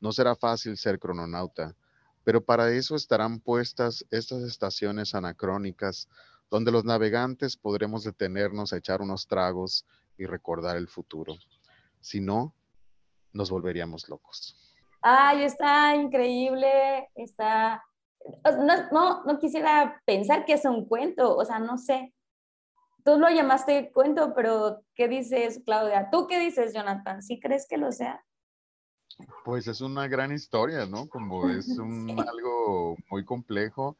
No 0.00 0.12
será 0.12 0.34
fácil 0.34 0.78
ser 0.78 0.98
crononauta, 0.98 1.76
pero 2.24 2.42
para 2.42 2.70
eso 2.70 2.96
estarán 2.96 3.38
puestas 3.38 4.06
estas 4.10 4.42
estaciones 4.44 5.14
anacrónicas, 5.14 6.08
donde 6.50 6.72
los 6.72 6.84
navegantes 6.84 7.58
podremos 7.58 8.02
detenernos 8.02 8.72
a 8.72 8.78
echar 8.78 9.02
unos 9.02 9.26
tragos 9.26 9.84
y 10.16 10.24
recordar 10.24 10.78
el 10.78 10.88
futuro. 10.88 11.34
Si 12.00 12.20
no, 12.20 12.54
nos 13.34 13.50
volveríamos 13.50 14.08
locos. 14.08 14.56
Ay, 15.02 15.42
está 15.44 15.94
increíble, 15.96 17.10
está... 17.14 17.82
No, 18.44 18.88
no, 18.90 19.24
no 19.24 19.38
quisiera 19.38 20.00
pensar 20.06 20.46
que 20.46 20.54
es 20.54 20.64
un 20.64 20.86
cuento, 20.86 21.36
o 21.36 21.44
sea, 21.44 21.58
no 21.58 21.76
sé, 21.76 22.14
tú 23.04 23.18
lo 23.18 23.28
llamaste 23.28 23.90
cuento, 23.92 24.32
pero 24.34 24.82
¿qué 24.94 25.08
dices, 25.08 25.60
Claudia? 25.64 26.08
¿Tú 26.10 26.26
qué 26.26 26.38
dices, 26.38 26.72
Jonathan? 26.72 27.22
¿Sí 27.22 27.40
crees 27.40 27.66
que 27.68 27.78
lo 27.78 27.92
sea? 27.92 28.24
Pues 29.44 29.66
es 29.66 29.80
una 29.80 30.08
gran 30.08 30.32
historia, 30.32 30.86
¿no? 30.86 31.08
Como 31.08 31.48
es 31.50 31.68
un, 31.78 32.08
algo 32.28 32.96
muy 33.10 33.24
complejo, 33.24 33.96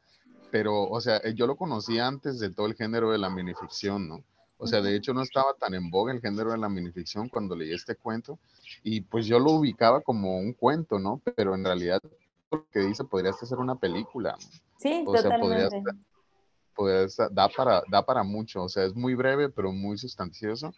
pero, 0.51 0.83
o 0.83 1.01
sea, 1.01 1.21
yo 1.33 1.47
lo 1.47 1.55
conocí 1.55 1.99
antes 1.99 2.39
de 2.39 2.51
todo 2.51 2.67
el 2.67 2.75
género 2.75 3.11
de 3.11 3.17
la 3.17 3.29
minificción, 3.29 4.07
¿no? 4.07 4.23
O 4.57 4.67
sea, 4.67 4.81
de 4.81 4.95
hecho 4.95 5.13
no 5.13 5.23
estaba 5.23 5.53
tan 5.55 5.73
en 5.73 5.89
boga 5.89 6.13
el 6.13 6.21
género 6.21 6.51
de 6.51 6.57
la 6.57 6.69
minificción 6.69 7.27
cuando 7.27 7.55
leí 7.55 7.73
este 7.73 7.95
cuento 7.95 8.39
y 8.81 9.01
pues 9.01 9.25
yo 9.25 9.37
lo 9.37 9.51
ubicaba 9.51 9.99
como 10.01 10.37
un 10.37 10.53
cuento, 10.53 10.99
¿no? 10.99 11.21
Pero 11.35 11.53
en 11.53 11.65
realidad 11.65 11.99
lo 12.49 12.65
que 12.71 12.79
dice 12.79 13.03
podría 13.03 13.33
ser 13.33 13.57
una 13.57 13.75
película. 13.75 14.37
Sí, 14.77 15.03
o 15.05 15.11
totalmente. 15.11 15.69
Sea, 15.69 15.81
pues 16.75 17.17
da 17.31 17.49
para, 17.49 17.83
da 17.89 18.05
para 18.05 18.23
mucho, 18.23 18.63
o 18.63 18.69
sea, 18.69 18.85
es 18.85 18.93
muy 18.93 19.15
breve, 19.15 19.49
pero 19.49 19.71
muy 19.71 19.97
sustancioso. 19.97 20.73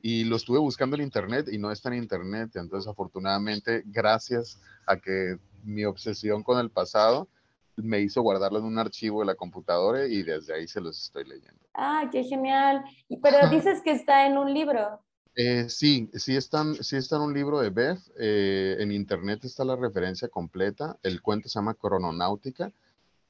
Y 0.00 0.24
lo 0.24 0.36
estuve 0.36 0.58
buscando 0.58 0.96
en 0.96 1.02
internet 1.02 1.48
y 1.50 1.58
no 1.58 1.70
está 1.70 1.88
en 1.88 2.02
internet, 2.02 2.56
entonces 2.56 2.88
afortunadamente, 2.88 3.82
gracias 3.86 4.60
a 4.86 4.96
que 4.96 5.38
mi 5.64 5.84
obsesión 5.84 6.42
con 6.42 6.58
el 6.58 6.70
pasado 6.70 7.28
me 7.76 8.00
hizo 8.00 8.22
guardarlo 8.22 8.58
en 8.58 8.64
un 8.64 8.78
archivo 8.78 9.20
de 9.20 9.26
la 9.26 9.34
computadora 9.34 10.06
y 10.06 10.22
desde 10.22 10.54
ahí 10.54 10.66
se 10.66 10.80
los 10.80 11.02
estoy 11.02 11.24
leyendo. 11.24 11.60
Ah, 11.74 12.08
qué 12.10 12.24
genial. 12.24 12.82
Pero 13.22 13.48
dices 13.50 13.82
que 13.82 13.90
está 13.90 14.26
en 14.26 14.38
un 14.38 14.52
libro. 14.52 15.00
Eh, 15.34 15.68
sí, 15.68 16.08
sí 16.14 16.34
está, 16.34 16.64
sí 16.80 16.96
está 16.96 17.16
en 17.16 17.22
un 17.22 17.34
libro 17.34 17.60
de 17.60 17.68
Beth. 17.68 18.00
Eh, 18.18 18.76
en 18.78 18.92
internet 18.92 19.44
está 19.44 19.64
la 19.64 19.76
referencia 19.76 20.28
completa. 20.28 20.96
El 21.02 21.20
cuento 21.20 21.48
se 21.48 21.58
llama 21.58 21.74
Crononáutica 21.74 22.72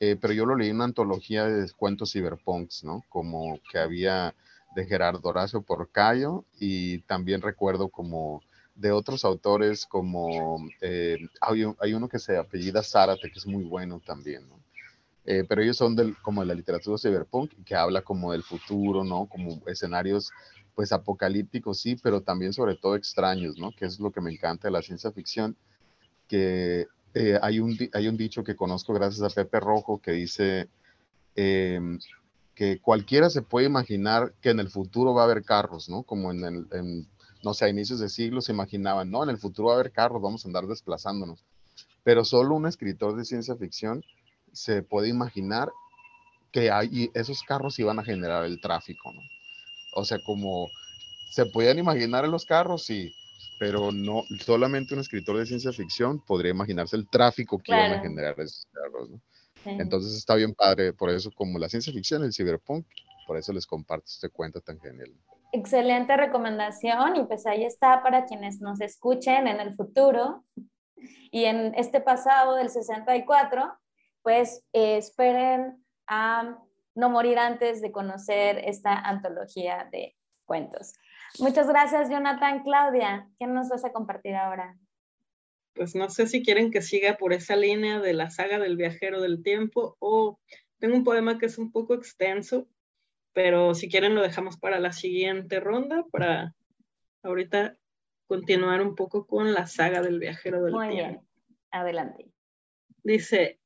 eh, 0.01 0.17
pero 0.21 0.33
yo 0.33 0.45
lo 0.47 0.57
leí 0.57 0.69
en 0.69 0.77
una 0.77 0.85
antología 0.85 1.47
de 1.47 1.71
cuentos 1.73 2.13
cyberpunks, 2.13 2.85
¿no? 2.85 3.03
Como 3.09 3.59
que 3.71 3.79
había 3.79 4.35
de 4.75 4.87
Gerardo 4.87 5.27
Horacio 5.29 5.63
Porcayo 5.63 6.45
y 6.59 6.99
también 7.03 7.41
recuerdo 7.41 7.89
como 7.89 8.43
de 8.75 8.93
otros 8.93 9.25
autores 9.25 9.87
como 9.87 10.59
eh, 10.83 11.19
hay, 11.41 11.95
uno 11.95 12.09
que 12.09 12.19
se 12.19 12.37
apellida 12.37 12.83
Zárate, 12.83 13.31
que 13.31 13.39
es 13.39 13.47
muy 13.47 13.65
bueno 13.65 14.01
también, 14.05 14.47
¿no? 14.49 14.61
Eh, 15.25 15.45
pero 15.49 15.63
ellos 15.63 15.79
son 15.79 15.97
del, 15.97 16.17
como 16.19 16.43
de 16.43 16.47
la 16.47 16.55
literatura 16.55 16.99
cyberpunk, 16.99 17.53
que 17.65 17.75
habla 17.75 18.03
como 18.03 18.33
del 18.33 18.43
futuro, 18.43 19.03
¿no? 19.03 19.27
Como 19.27 19.61
escenarios 19.67 20.31
pues 20.75 20.93
apocalípticos, 20.93 21.81
sí, 21.81 21.97
pero 21.97 22.21
también 22.21 22.53
sobre 22.53 22.77
todo 22.77 22.97
extraños, 22.97 23.57
¿no? 23.57 23.73
Que 23.73 23.87
es 23.87 23.99
lo 23.99 24.13
que 24.13 24.21
me 24.21 24.31
encanta 24.31 24.69
de 24.69 24.73
la 24.73 24.83
ciencia 24.83 25.11
ficción, 25.11 25.57
que 26.29 26.87
eh, 27.19 27.39
hay, 27.41 27.61
un, 27.61 27.79
hay 27.95 28.09
un 28.09 28.17
dicho 28.19 28.45
que 28.45 28.55
conozco 28.55 28.93
gracias 28.93 29.23
a 29.23 29.35
Pepe 29.35 29.59
Rojo 29.59 30.03
que 30.03 30.13
dice 30.13 30.69
em, 31.35 31.99
que 32.55 32.79
cualquiera 32.79 33.31
se 33.31 33.41
puede 33.41 33.65
imaginar 33.65 34.35
que 34.43 34.51
en 34.51 34.61
el 34.61 34.69
futuro 34.69 35.15
va 35.15 35.23
a 35.23 35.25
haber 35.25 35.43
carros, 35.43 35.89
¿no? 35.89 36.03
Como 36.03 36.31
en, 36.31 36.45
el, 36.45 37.07
no 37.43 37.55
sé, 37.55 37.65
a 37.65 37.69
inicios 37.71 38.01
de 38.01 38.11
siglo 38.11 38.43
se 38.43 38.53
imaginaban, 38.53 39.11
no, 39.11 39.23
en 39.23 39.31
el 39.31 39.39
futuro 39.39 39.69
va 39.69 39.75
a 39.77 39.81
haber 39.81 39.93
carros, 39.93 40.21
vamos 40.21 40.45
a 40.45 40.49
andar 40.49 40.67
desplazándonos. 40.67 41.43
Pero 42.05 42.23
solo 42.23 42.55
un 42.55 42.67
escritor 42.67 43.17
de 43.17 43.25
ciencia 43.25 43.57
ficción 43.57 44.05
se 44.53 44.83
puede 44.83 45.09
imaginar 45.09 45.71
que 46.53 46.71
esos 47.15 47.43
carros 47.45 47.79
iban 47.79 47.99
a 47.99 48.05
generar 48.05 48.45
el 48.45 48.61
tráfico, 48.61 49.11
¿no? 49.11 49.23
O 49.95 50.05
sea, 50.05 50.19
como 50.23 50.69
se 51.31 51.47
podían 51.47 51.79
imaginar 51.79 52.29
los 52.29 52.45
carros, 52.45 52.91
y 52.91 53.15
pero 53.59 53.93
no 53.93 54.25
solamente 54.41 54.95
un 54.95 55.01
escritor 55.01 55.39
de 55.39 55.47
ciencia 55.47 55.73
ficción 55.73 56.21
podría 56.25 56.51
imaginarse 56.51 56.97
el 56.97 57.09
tráfico 57.09 57.59
que 57.59 57.73
iban 57.73 57.93
a 57.93 58.01
generar 58.01 58.35
esos 58.39 58.67
carros, 58.73 59.11
¿no? 59.11 59.21
Entonces 59.65 60.15
está 60.15 60.37
bien 60.37 60.55
padre, 60.55 60.93
por 60.93 61.11
eso 61.11 61.31
como 61.33 61.59
la 61.59 61.69
ciencia 61.69 61.93
ficción, 61.93 62.23
el 62.23 62.33
cyberpunk, 62.33 62.87
por 63.27 63.37
eso 63.37 63.53
les 63.53 63.67
comparto 63.67 64.07
este 64.07 64.29
cuento 64.29 64.61
tan 64.61 64.79
genial. 64.79 65.13
Excelente 65.53 66.17
recomendación 66.17 67.17
y 67.17 67.25
pues 67.25 67.47
ahí 67.47 67.65
está 67.65 68.03
para 68.03 68.27
quienes 68.27 68.61
nos 68.61 68.81
escuchen 68.81 69.49
en 69.49 69.61
el 69.61 69.75
futuro 69.75 70.45
y 71.31 71.45
en 71.45 71.75
este 71.75 72.01
pasado 72.01 72.57
del 72.57 72.71
64, 72.71 73.73
pues 74.23 74.63
eh, 74.73 74.99
esperen 74.99 75.85
a 76.07 76.59
no 76.95 77.11
morir 77.11 77.39
antes 77.39 77.81
de 77.81 77.93
conocer 77.93 78.59
esta 78.65 78.95
antología 78.95 79.89
de 79.91 80.15
cuentos. 80.45 80.95
Muchas 81.39 81.69
gracias, 81.69 82.11
Jonathan. 82.11 82.63
Claudia, 82.63 83.29
¿qué 83.39 83.47
nos 83.47 83.69
vas 83.69 83.85
a 83.85 83.93
compartir 83.93 84.35
ahora? 84.35 84.77
Pues 85.75 85.95
no 85.95 86.09
sé 86.09 86.27
si 86.27 86.43
quieren 86.43 86.71
que 86.71 86.81
siga 86.81 87.17
por 87.17 87.33
esa 87.33 87.57
línea 87.57 88.01
de 88.01 88.15
la 88.15 88.31
saga 88.31 88.59
del 88.59 88.77
viajero 88.77 89.21
del 89.21 89.43
tiempo 89.43 89.97
o 89.99 90.39
tengo 90.79 90.97
un 90.97 91.05
poema 91.05 91.39
que 91.39 91.47
es 91.47 91.59
un 91.59 91.71
poco 91.71 91.95
extenso, 91.95 92.67
pero 93.33 93.75
si 93.75 93.89
quieren 93.89 94.15
lo 94.15 94.23
dejamos 94.23 94.59
para 94.59 94.81
la 94.81 94.93
siguiente 94.93 95.61
ronda, 95.61 96.05
para 96.11 96.55
ahorita 97.23 97.77
continuar 98.27 98.81
un 98.81 98.95
poco 98.95 99.27
con 99.27 99.53
la 99.53 99.67
saga 99.67 100.01
del 100.01 100.19
viajero 100.19 100.63
del 100.63 100.73
tiempo. 100.73 100.87
Muy 100.87 100.97
bien, 100.97 101.21
adelante. 101.71 102.31
Dice, 103.03 103.61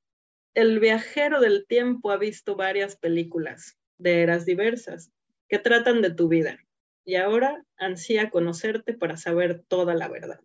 el 0.54 0.80
viajero 0.80 1.40
del 1.40 1.66
tiempo 1.66 2.10
ha 2.10 2.16
visto 2.16 2.56
varias 2.56 2.96
películas 2.96 3.78
de 3.98 4.22
eras 4.22 4.44
diversas 4.44 5.12
que 5.48 5.58
tratan 5.58 6.02
de 6.02 6.12
tu 6.12 6.28
vida 6.28 6.58
y 7.04 7.16
ahora 7.16 7.64
ansía 7.76 8.30
conocerte 8.30 8.94
para 8.94 9.16
saber 9.16 9.62
toda 9.68 9.94
la 9.94 10.08
verdad. 10.08 10.40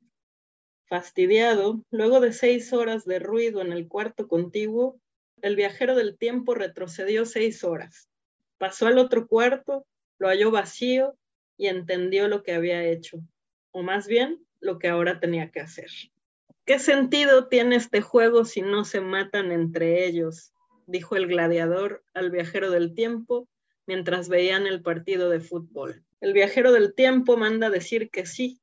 Fastidiado, 0.87 1.83
luego 1.91 2.19
de 2.19 2.33
seis 2.33 2.73
horas 2.73 3.05
de 3.05 3.19
ruido 3.19 3.61
en 3.61 3.71
el 3.71 3.87
cuarto 3.87 4.27
contiguo, 4.27 4.99
el 5.41 5.55
viajero 5.55 5.95
del 5.95 6.17
tiempo 6.17 6.55
retrocedió 6.55 7.25
seis 7.25 7.63
horas 7.63 8.09
Pasó 8.57 8.87
al 8.87 8.97
otro 8.97 9.27
cuarto, 9.27 9.85
lo 10.17 10.27
halló 10.27 10.49
vacío 10.49 11.17
y 11.57 11.67
entendió 11.67 12.27
lo 12.27 12.41
que 12.43 12.53
había 12.53 12.83
hecho, 12.85 13.19
o 13.71 13.83
más 13.83 14.07
bien 14.07 14.45
lo 14.61 14.79
que 14.79 14.87
ahora 14.87 15.19
tenía 15.19 15.51
que 15.51 15.59
hacer. 15.59 15.89
¿Qué 16.65 16.79
sentido 16.79 17.47
tiene 17.47 17.75
este 17.75 18.01
juego 18.01 18.45
si 18.45 18.61
no 18.61 18.85
se 18.85 19.01
matan 19.01 19.51
entre 19.51 20.05
ellos? 20.05 20.53
dijo 20.87 21.15
el 21.15 21.27
gladiador 21.27 22.03
al 22.13 22.31
viajero 22.31 22.69
del 22.71 22.93
tiempo 22.93 23.49
mientras 23.87 24.29
veían 24.29 24.67
el 24.67 24.81
partido 24.81 25.29
de 25.29 25.41
fútbol. 25.41 26.04
El 26.21 26.34
viajero 26.34 26.71
del 26.71 26.93
tiempo 26.95 27.38
manda 27.38 27.69
decir 27.69 28.10
que 28.10 28.25
sí, 28.25 28.62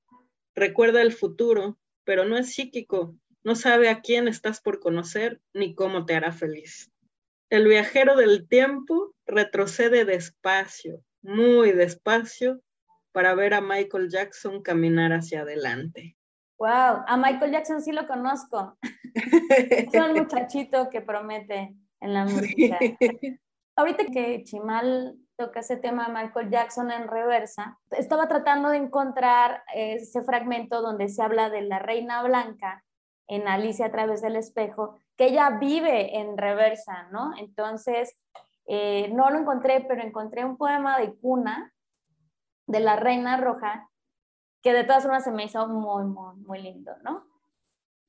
recuerda 0.55 1.03
el 1.03 1.13
futuro, 1.13 1.79
pero 2.05 2.25
no 2.25 2.37
es 2.37 2.55
psíquico, 2.55 3.17
no 3.45 3.55
sabe 3.55 3.89
a 3.89 4.01
quién 4.01 4.29
estás 4.29 4.61
por 4.61 4.81
conocer 4.81 5.41
ni 5.53 5.75
cómo 5.75 6.07
te 6.07 6.15
hará 6.15 6.33
feliz. 6.33 6.91
El 7.51 7.69
viajero 7.69 8.17
del 8.17 8.49
tiempo 8.49 9.15
retrocede 9.27 10.05
despacio, 10.05 11.05
muy 11.21 11.73
despacio, 11.73 12.63
para 13.13 13.35
ver 13.35 13.55
a 13.55 13.61
Michael 13.61 14.09
Jackson 14.09 14.63
caminar 14.63 15.13
hacia 15.13 15.43
adelante. 15.43 16.17
Wow, 16.59 17.05
a 17.07 17.17
Michael 17.17 17.53
Jackson 17.53 17.83
sí 17.83 17.93
lo 17.93 18.07
conozco. 18.07 18.79
es 19.13 19.95
un 19.95 20.13
muchachito 20.17 20.89
que 20.89 21.03
promete 21.03 21.77
en 22.01 22.15
la 22.15 22.25
música. 22.25 22.79
Ahorita 23.77 24.05
que 24.07 24.43
Chimal 24.45 25.17
toca 25.43 25.61
ese 25.61 25.77
tema 25.77 26.07
de 26.07 26.13
Michael 26.13 26.51
Jackson 26.51 26.93
en 26.93 27.09
reversa, 27.09 27.79
estaba 27.91 28.29
tratando 28.29 28.69
de 28.69 28.77
encontrar 28.77 29.65
ese 29.75 30.23
fragmento 30.23 30.83
donde 30.83 31.09
se 31.09 31.23
habla 31.23 31.51
de 31.51 31.63
la 31.63 31.81
reina 31.81 32.23
blanca 32.23 32.85
en 33.27 33.49
Alicia 33.49 33.87
a 33.87 33.91
través 33.91 34.23
del 34.23 34.37
espejo 34.37 35.01
que 35.17 35.27
ella 35.27 35.59
vive 35.59 36.19
en 36.19 36.39
reversa, 36.39 37.09
¿no? 37.11 37.33
Entonces, 37.39 38.17
eh, 38.67 39.11
no 39.13 39.31
lo 39.31 39.39
encontré, 39.39 39.85
pero 39.89 40.03
encontré 40.03 40.45
un 40.45 40.57
poema 40.57 40.99
de 40.99 41.15
cuna 41.17 41.73
de 42.67 42.81
la 42.81 42.97
Reina 42.97 43.37
Roja, 43.37 43.89
que 44.63 44.73
de 44.73 44.85
todas 44.85 45.03
formas 45.03 45.25
se 45.25 45.33
me 45.33 45.45
hizo 45.45 45.67
muy, 45.67 46.05
muy, 46.05 46.37
muy 46.37 46.63
lindo, 46.63 46.93
¿no? 47.03 47.27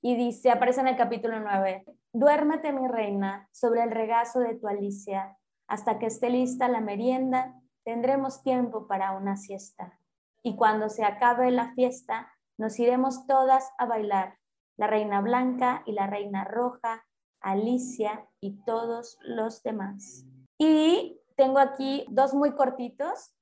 Y 0.01 0.15
dice, 0.15 0.51
aparece 0.51 0.81
en 0.81 0.89
el 0.89 0.97
capítulo 0.97 1.39
9, 1.39 1.85
duérmete 2.11 2.71
mi 2.71 2.87
reina 2.87 3.49
sobre 3.51 3.81
el 3.83 3.91
regazo 3.91 4.39
de 4.39 4.55
tu 4.55 4.67
Alicia, 4.67 5.37
hasta 5.67 5.99
que 5.99 6.07
esté 6.07 6.29
lista 6.29 6.67
la 6.67 6.81
merienda, 6.81 7.59
tendremos 7.83 8.43
tiempo 8.43 8.87
para 8.87 9.11
una 9.11 9.37
siesta. 9.37 9.99
Y 10.43 10.55
cuando 10.55 10.89
se 10.89 11.03
acabe 11.03 11.51
la 11.51 11.73
fiesta, 11.73 12.31
nos 12.57 12.79
iremos 12.79 13.25
todas 13.27 13.71
a 13.77 13.85
bailar 13.85 14.37
la 14.77 14.87
reina 14.87 15.21
blanca 15.21 15.83
y 15.85 15.93
la 15.93 16.07
reina 16.07 16.43
roja, 16.43 17.05
Alicia 17.41 18.27
y 18.39 18.63
todos 18.63 19.17
los 19.21 19.61
demás. 19.63 20.25
Y 20.57 21.19
tengo 21.35 21.59
aquí 21.59 22.05
dos 22.09 22.33
muy 22.33 22.55
cortitos 22.55 23.35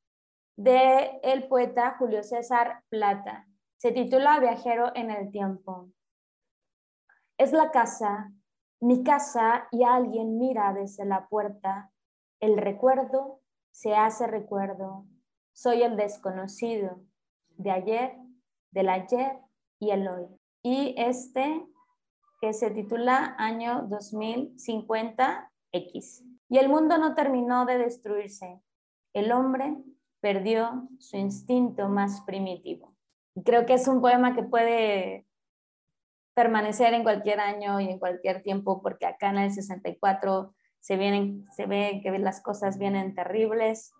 de 0.58 1.20
el 1.24 1.48
poeta 1.48 1.96
Julio 1.98 2.24
César 2.24 2.84
Plata. 2.90 3.48
Se 3.78 3.92
titula 3.92 4.40
Viajero 4.40 4.92
en 4.96 5.12
el 5.12 5.32
tiempo. 5.32 5.90
Es 7.38 7.52
la 7.52 7.72
casa, 7.72 8.32
mi 8.80 9.04
casa 9.04 9.68
y 9.72 9.84
alguien 9.84 10.38
mira 10.38 10.74
desde 10.74 11.06
la 11.06 11.28
puerta. 11.28 11.92
El 12.42 12.58
recuerdo 12.58 13.40
se 13.72 13.96
hace 13.96 14.28
recuerdo. 14.28 15.06
Soy 15.54 15.84
el 15.84 15.96
desconocido 15.96 17.00
de 17.52 17.72
ayer, 17.72 18.18
del 18.72 18.90
ayer 18.90 19.38
y 19.80 19.92
el 19.92 20.08
hoy 20.08 20.28
y 20.64 20.96
este 20.98 21.66
que 22.40 22.54
se 22.54 22.72
titula 22.72 23.36
Año 23.38 23.88
2050X. 23.90 26.24
Y 26.50 26.58
el 26.58 26.70
mundo 26.70 26.98
no 26.98 27.14
terminó 27.14 27.66
de 27.66 27.78
destruirse. 27.78 28.62
El 29.14 29.32
hombre 29.32 29.78
perdió 30.20 30.88
su 31.00 31.18
instinto 31.18 31.90
más 31.90 32.22
primitivo. 32.22 32.96
Y 33.36 33.44
creo 33.44 33.66
que 33.66 33.76
es 33.76 33.88
un 33.88 34.02
poema 34.02 34.36
que 34.36 34.44
puede 34.44 35.28
permanecer 36.34 36.94
en 36.94 37.04
cualquier 37.04 37.40
año 37.40 37.80
y 37.80 37.90
en 37.90 38.00
cualquier 38.00 38.42
tiempo, 38.42 38.82
porque 38.82 39.06
acá 39.06 39.30
en 39.30 39.38
el 39.38 39.52
64 39.52 40.56
se, 40.82 40.98
vienen, 40.98 41.46
se 41.56 41.66
ve 41.66 42.02
que 42.04 42.12
las 42.20 42.42
cosas 42.42 42.78
vienen 42.78 43.16
terribles. 43.16 43.94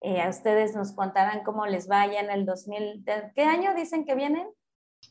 Eh, 0.00 0.20
a 0.20 0.28
ustedes 0.28 0.74
nos 0.74 0.92
contarán 0.92 1.44
cómo 1.44 1.66
les 1.66 1.86
vaya 1.86 2.20
en 2.20 2.30
el 2.30 2.44
2000. 2.44 3.04
¿Qué 3.34 3.42
año 3.44 3.74
dicen 3.74 4.04
que 4.04 4.14
vienen? 4.14 4.48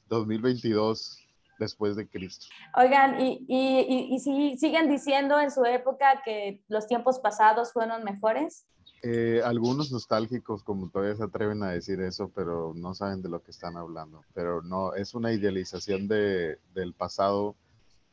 2022 0.08 1.20
después 1.60 1.96
de 1.96 2.08
Cristo. 2.08 2.48
Oigan, 2.76 3.20
¿y, 3.20 3.46
y, 3.48 4.20
si 4.20 4.58
siguen 4.58 4.89
diciendo 4.89 5.39
en 5.39 5.52
su 5.52 5.63
época 5.65 6.22
que 6.24 6.62
los 6.68 6.88
tiempos 6.88 7.20
pasados 7.20 7.72
fueron 7.72 8.04
mejores? 8.04 8.68
Eh, 9.04 9.41
algunos 9.44 9.91
nostálgicos 9.91 10.63
como 10.63 10.89
todavía 10.89 11.15
se 11.15 11.24
atreven 11.24 11.62
a 11.63 11.72
decir 11.72 12.02
eso, 12.02 12.32
pero 12.34 12.74
no 12.76 12.96
saben 12.96 13.22
de 13.22 13.30
lo 13.30 13.41
que 13.41 13.52
están 13.52 13.78
hablando. 13.78 14.24
Pero 14.34 14.62
no, 14.62 14.94
es 14.96 15.13
una 15.13 15.32
idealización 15.32 16.08
de, 16.08 16.60
del 16.74 16.94
pasado, 16.94 17.56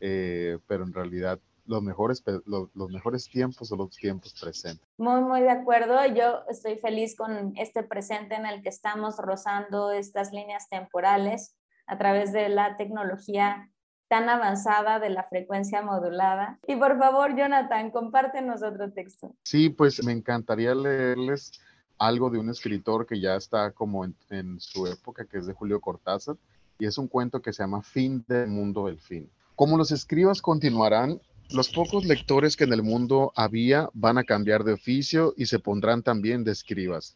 eh, 0.01 0.59
pero 0.67 0.85
en 0.85 0.93
realidad 0.93 1.41
los 1.65 1.83
mejores, 1.83 2.23
los, 2.47 2.69
los, 2.75 2.91
mejores 2.91 3.29
tiempos 3.29 3.69
son 3.69 3.79
los 3.79 3.91
tiempos 3.91 4.35
presentes. 4.41 4.87
Muy, 4.99 5.21
muy 5.21 5.41
de 5.43 5.51
acuerdo. 5.51 6.05
Yo 6.15 6.45
estoy 6.49 6.77
feliz 6.77 7.17
con 7.17 7.53
este 7.57 7.83
presente 7.83 8.35
en 8.35 8.47
el 8.47 8.63
que 8.63 8.69
estamos 8.69 9.17
rozando 9.19 9.93
estas 9.93 10.33
líneas 10.33 10.69
temporales 10.69 11.57
a 11.87 11.99
través 11.99 12.33
de 12.33 12.49
la 12.49 12.77
tecnología 12.77 13.71
tan 14.09 14.29
avanzada 14.29 15.01
de 15.01 15.09
la 15.09 15.25
frecuencia 15.25 15.81
modulada. 15.81 16.59
Y 16.67 16.77
por 16.77 16.99
favor, 16.99 17.35
Jonathan, 17.35 17.91
compártenos 17.91 18.63
otro 18.63 18.93
texto. 18.93 19.35
Sí, 19.43 19.71
pues 19.71 20.05
me 20.05 20.13
encantaría 20.13 20.75
leerles 20.75 21.53
algo 21.97 22.29
de 22.29 22.39
un 22.39 22.51
escritor 22.51 23.07
que 23.07 23.21
ya 23.21 23.37
está 23.37 23.71
como 23.71 24.05
en, 24.05 24.61
su 24.61 24.87
época, 24.87 25.25
que 25.25 25.39
es 25.39 25.47
de 25.47 25.55
Julio 25.55 25.81
Cortázar, 25.81 26.37
y 26.79 26.85
es 26.85 26.99
un 26.99 27.09
cuento 27.09 27.41
que 27.41 27.53
se 27.55 27.63
llama 27.63 27.83
Fin 27.83 28.23
del 28.29 28.49
Mundo 28.49 28.87
del 28.87 28.99
Fin. 28.99 29.31
Como 29.55 29.79
los 29.79 29.93
escribas 29.93 30.43
continuarán, 30.43 31.21
los 31.55 31.69
pocos 31.69 32.07
lectores 32.07 32.57
que 32.57 32.65
en 32.65 32.73
el 32.73 32.83
mundo 32.83 33.33
había 33.37 33.91
van 33.93 34.17
a 34.17 34.25
cambiar 34.25 34.65
de 34.65 34.73
oficio 34.73 35.35
y 35.37 35.47
se 35.47 35.59
pondrán 35.59 36.03
también 36.03 36.45
de 36.45 36.53
escribas. 36.53 37.15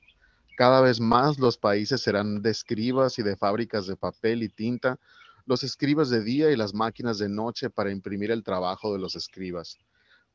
Cada 0.58 0.80
vez 0.80 1.00
más 1.00 1.38
los 1.38 1.56
países 1.56 2.02
serán 2.02 2.42
de 2.42 2.50
escribas 2.50 3.18
y 3.18 3.22
de 3.22 3.36
fábricas 3.36 3.86
de 3.86 3.96
papel 3.96 4.42
y 4.42 4.48
tinta, 4.48 4.98
los 5.46 5.62
escribas 5.62 6.10
de 6.10 6.22
día 6.22 6.50
y 6.50 6.56
las 6.56 6.74
máquinas 6.74 7.18
de 7.18 7.28
noche 7.28 7.70
para 7.70 7.90
imprimir 7.90 8.30
el 8.30 8.42
trabajo 8.42 8.92
de 8.92 8.98
los 8.98 9.16
escribas. 9.16 9.78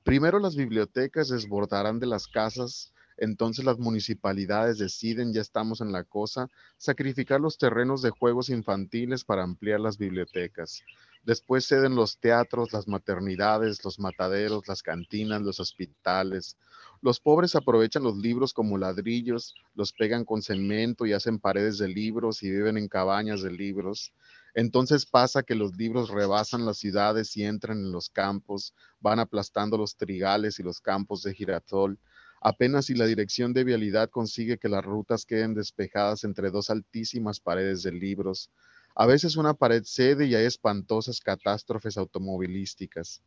Primero 0.03 0.39
las 0.39 0.55
bibliotecas 0.55 1.29
desbordarán 1.29 1.99
de 1.99 2.07
las 2.07 2.27
casas, 2.27 2.93
entonces 3.21 3.63
las 3.63 3.77
municipalidades 3.77 4.79
deciden, 4.79 5.31
ya 5.31 5.41
estamos 5.41 5.79
en 5.79 5.91
la 5.91 6.03
cosa, 6.03 6.49
sacrificar 6.77 7.39
los 7.39 7.59
terrenos 7.59 8.01
de 8.01 8.09
juegos 8.09 8.49
infantiles 8.49 9.23
para 9.23 9.43
ampliar 9.43 9.79
las 9.79 9.99
bibliotecas. 9.99 10.81
Después 11.23 11.67
ceden 11.67 11.93
los 11.93 12.17
teatros, 12.17 12.73
las 12.73 12.87
maternidades, 12.87 13.85
los 13.85 13.99
mataderos, 13.99 14.67
las 14.67 14.81
cantinas, 14.81 15.43
los 15.43 15.59
hospitales, 15.59 16.57
los 17.03 17.19
pobres 17.19 17.55
aprovechan 17.55 18.01
los 18.01 18.17
libros 18.17 18.53
como 18.53 18.79
ladrillos, 18.79 19.53
los 19.75 19.93
pegan 19.93 20.25
con 20.25 20.41
cemento 20.41 21.05
y 21.05 21.13
hacen 21.13 21.37
paredes 21.37 21.77
de 21.77 21.89
libros 21.89 22.41
y 22.41 22.49
viven 22.49 22.75
en 22.75 22.87
cabañas 22.87 23.43
de 23.43 23.51
libros. 23.51 24.13
Entonces 24.55 25.05
pasa 25.05 25.43
que 25.43 25.53
los 25.53 25.77
libros 25.77 26.09
rebasan 26.09 26.65
las 26.65 26.77
ciudades 26.77 27.37
y 27.37 27.43
entran 27.43 27.77
en 27.77 27.91
los 27.91 28.09
campos, 28.09 28.73
van 28.99 29.19
aplastando 29.19 29.77
los 29.77 29.95
trigales 29.95 30.59
y 30.59 30.63
los 30.63 30.81
campos 30.81 31.21
de 31.21 31.35
girasol, 31.35 31.99
Apenas 32.43 32.87
si 32.87 32.95
la 32.95 33.05
dirección 33.05 33.53
de 33.53 33.63
vialidad 33.63 34.09
consigue 34.09 34.57
que 34.57 34.67
las 34.67 34.83
rutas 34.83 35.25
queden 35.27 35.53
despejadas 35.53 36.23
entre 36.23 36.49
dos 36.49 36.71
altísimas 36.71 37.39
paredes 37.39 37.83
de 37.83 37.91
libros. 37.91 38.49
A 38.95 39.05
veces 39.05 39.35
una 39.35 39.53
pared 39.53 39.83
cede 39.85 40.25
y 40.25 40.33
hay 40.33 40.45
espantosas 40.45 41.19
catástrofes 41.19 41.97
automovilísticas. 41.97 43.21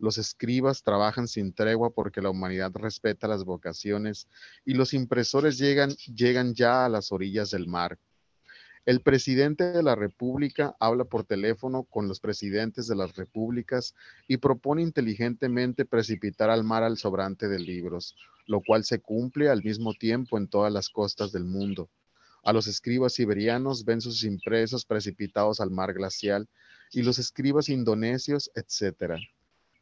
Los 0.00 0.18
escribas 0.18 0.82
trabajan 0.82 1.28
sin 1.28 1.52
tregua 1.52 1.90
porque 1.90 2.20
la 2.20 2.30
humanidad 2.30 2.72
respeta 2.74 3.28
las 3.28 3.44
vocaciones 3.44 4.26
y 4.64 4.74
los 4.74 4.94
impresores 4.94 5.58
llegan, 5.58 5.90
llegan 6.14 6.52
ya 6.52 6.84
a 6.84 6.88
las 6.88 7.12
orillas 7.12 7.50
del 7.52 7.68
mar. 7.68 7.98
El 8.86 9.00
presidente 9.00 9.72
de 9.72 9.82
la 9.82 9.96
República 9.96 10.76
habla 10.78 11.04
por 11.06 11.24
teléfono 11.24 11.82
con 11.82 12.06
los 12.06 12.20
presidentes 12.20 12.86
de 12.86 12.94
las 12.94 13.16
repúblicas 13.16 13.96
y 14.28 14.36
propone 14.36 14.80
inteligentemente 14.80 15.84
precipitar 15.84 16.50
al 16.50 16.62
mar 16.62 16.84
al 16.84 16.96
sobrante 16.96 17.48
de 17.48 17.58
libros, 17.58 18.14
lo 18.46 18.60
cual 18.60 18.84
se 18.84 19.00
cumple 19.00 19.48
al 19.48 19.64
mismo 19.64 19.92
tiempo 19.92 20.38
en 20.38 20.46
todas 20.46 20.72
las 20.72 20.88
costas 20.88 21.32
del 21.32 21.42
mundo. 21.42 21.90
A 22.44 22.52
los 22.52 22.68
escribas 22.68 23.14
siberianos 23.14 23.84
ven 23.84 24.00
sus 24.00 24.22
impresos 24.22 24.84
precipitados 24.84 25.60
al 25.60 25.72
mar 25.72 25.92
glacial 25.92 26.48
y 26.92 27.02
los 27.02 27.18
escribas 27.18 27.68
indonesios, 27.68 28.52
etc. 28.54 29.14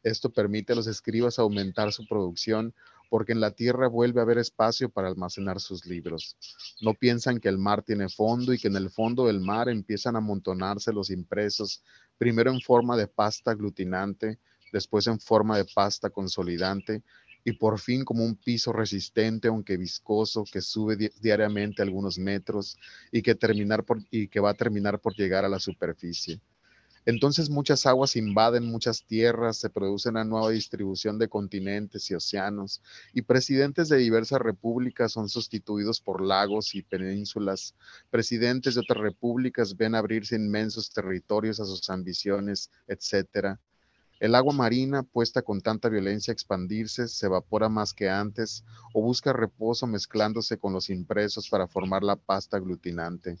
Esto 0.05 0.29
permite 0.29 0.73
a 0.73 0.75
los 0.75 0.85
escribas 0.85 1.39
aumentar 1.39 1.91
su 1.91 2.05
producción 2.05 2.75
porque 3.09 3.31
en 3.31 3.39
la 3.39 3.49
tierra 3.49 3.87
vuelve 3.87 4.19
a 4.19 4.23
haber 4.23 4.37
espacio 4.37 4.87
para 4.87 5.07
almacenar 5.07 5.59
sus 5.59 5.83
libros. 5.87 6.37
No 6.79 6.93
piensan 6.93 7.39
que 7.39 7.49
el 7.49 7.57
mar 7.57 7.81
tiene 7.81 8.07
fondo 8.07 8.53
y 8.53 8.59
que 8.59 8.67
en 8.67 8.75
el 8.75 8.91
fondo 8.91 9.25
del 9.25 9.39
mar 9.39 9.67
empiezan 9.67 10.15
a 10.15 10.19
amontonarse 10.19 10.93
los 10.93 11.09
impresos, 11.09 11.81
primero 12.19 12.51
en 12.51 12.61
forma 12.61 12.95
de 12.95 13.07
pasta 13.07 13.49
aglutinante, 13.49 14.37
después 14.71 15.07
en 15.07 15.19
forma 15.19 15.57
de 15.57 15.65
pasta 15.65 16.11
consolidante 16.11 17.01
y 17.43 17.53
por 17.53 17.79
fin 17.79 18.05
como 18.05 18.23
un 18.23 18.35
piso 18.35 18.71
resistente, 18.71 19.47
aunque 19.47 19.75
viscoso, 19.75 20.43
que 20.43 20.61
sube 20.61 20.97
diariamente 21.19 21.81
algunos 21.81 22.19
metros 22.19 22.77
y 23.11 23.23
que, 23.23 23.33
terminar 23.33 23.83
y 24.11 24.27
que 24.27 24.39
va 24.39 24.51
a 24.51 24.55
terminar 24.55 24.99
por 24.99 25.15
llegar 25.15 25.45
a 25.45 25.49
la 25.49 25.59
superficie. 25.59 26.39
Entonces 27.07 27.51
muchas 27.51 27.85
aguas 27.85 28.15
invaden 28.15 28.65
muchas 28.65 29.05
tierras, 29.05 29.57
se 29.57 29.69
produce 29.69 30.09
una 30.09 30.23
nueva 30.23 30.49
distribución 30.49 31.19
de 31.19 31.27
continentes 31.27 32.09
y 32.09 32.15
océanos, 32.15 32.81
y 33.13 33.21
presidentes 33.21 33.89
de 33.89 33.97
diversas 33.97 34.41
repúblicas 34.41 35.11
son 35.11 35.29
sustituidos 35.29 36.01
por 36.01 36.19
lagos 36.19 36.73
y 36.73 36.81
penínsulas. 36.81 37.75
Presidentes 38.09 38.73
de 38.73 38.81
otras 38.81 38.99
repúblicas 38.99 39.77
ven 39.77 39.93
abrirse 39.93 40.35
inmensos 40.35 40.89
territorios 40.89 41.59
a 41.59 41.65
sus 41.65 41.87
ambiciones, 41.91 42.71
etc. 42.87 43.59
El 44.19 44.33
agua 44.33 44.53
marina, 44.53 45.03
puesta 45.03 45.43
con 45.43 45.61
tanta 45.61 45.89
violencia 45.89 46.31
a 46.31 46.33
expandirse, 46.33 47.07
se 47.07 47.27
evapora 47.27 47.69
más 47.69 47.93
que 47.93 48.09
antes 48.09 48.63
o 48.95 49.03
busca 49.03 49.31
reposo 49.31 49.85
mezclándose 49.85 50.57
con 50.57 50.73
los 50.73 50.89
impresos 50.89 51.49
para 51.49 51.67
formar 51.67 52.01
la 52.01 52.15
pasta 52.15 52.57
aglutinante 52.57 53.37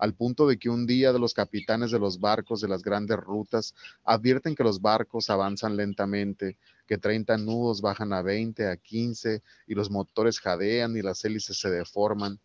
al 0.00 0.14
punto 0.14 0.48
de 0.48 0.58
que 0.58 0.70
un 0.70 0.86
día 0.86 1.12
de 1.12 1.18
los 1.18 1.34
capitanes 1.34 1.90
de 1.90 1.98
los 1.98 2.18
barcos 2.18 2.62
de 2.62 2.68
las 2.68 2.82
grandes 2.82 3.18
rutas 3.18 3.74
advierten 4.02 4.54
que 4.54 4.64
los 4.64 4.80
barcos 4.80 5.28
avanzan 5.28 5.76
lentamente, 5.76 6.56
que 6.86 6.96
30 6.96 7.36
nudos 7.36 7.82
bajan 7.82 8.14
a 8.14 8.22
20, 8.22 8.66
a 8.66 8.76
15, 8.76 9.42
y 9.66 9.74
los 9.74 9.90
motores 9.90 10.40
jadean 10.40 10.96
y 10.96 11.02
las 11.02 11.22
hélices 11.24 11.58
se 11.58 11.70
deforman. 11.70 12.40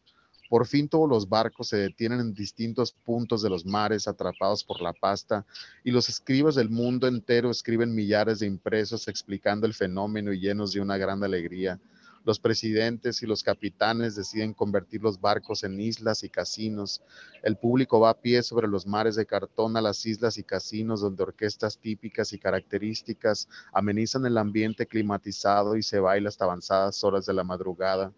Por 0.49 0.67
fin 0.67 0.89
todos 0.89 1.09
los 1.09 1.27
barcos 1.27 1.69
se 1.69 1.77
detienen 1.77 2.19
en 2.19 2.33
distintos 2.33 2.91
puntos 2.91 3.41
de 3.41 3.49
los 3.49 3.65
mares 3.65 4.07
atrapados 4.07 4.63
por 4.63 4.81
la 4.81 4.93
pasta 4.93 5.45
y 5.83 5.91
los 5.91 6.09
escribas 6.09 6.55
del 6.55 6.69
mundo 6.69 7.07
entero 7.07 7.49
escriben 7.49 7.95
millares 7.95 8.39
de 8.39 8.47
impresos 8.47 9.07
explicando 9.07 9.65
el 9.65 9.73
fenómeno 9.73 10.31
y 10.33 10.39
llenos 10.39 10.73
de 10.73 10.81
una 10.81 10.97
gran 10.97 11.23
alegría. 11.23 11.79
Los 12.25 12.39
presidentes 12.39 13.21
y 13.21 13.27
los 13.27 13.43
capitanes 13.43 14.15
deciden 14.15 14.55
convertir 14.55 15.03
los 15.03 15.21
barcos 15.21 15.63
en 15.63 15.79
islas 15.79 16.23
y 16.23 16.29
casinos. 16.29 17.03
El 17.43 17.55
público 17.55 17.99
va 17.99 18.09
a 18.09 18.19
pie 18.19 18.41
sobre 18.41 18.67
los 18.67 18.87
mares 18.87 19.15
de 19.15 19.27
cartón 19.27 19.77
a 19.77 19.81
las 19.81 20.03
islas 20.07 20.39
y 20.39 20.43
casinos 20.43 21.01
donde 21.01 21.21
orquestas 21.21 21.77
típicas 21.77 22.33
y 22.33 22.39
características 22.39 23.47
amenizan 23.71 24.25
el 24.25 24.39
ambiente 24.39 24.87
climatizado 24.87 25.77
y 25.77 25.83
se 25.83 25.99
baila 25.99 26.29
hasta 26.29 26.45
avanzadas 26.45 27.03
horas 27.03 27.27
de 27.27 27.33
la 27.33 27.43
madrugada. 27.43 28.11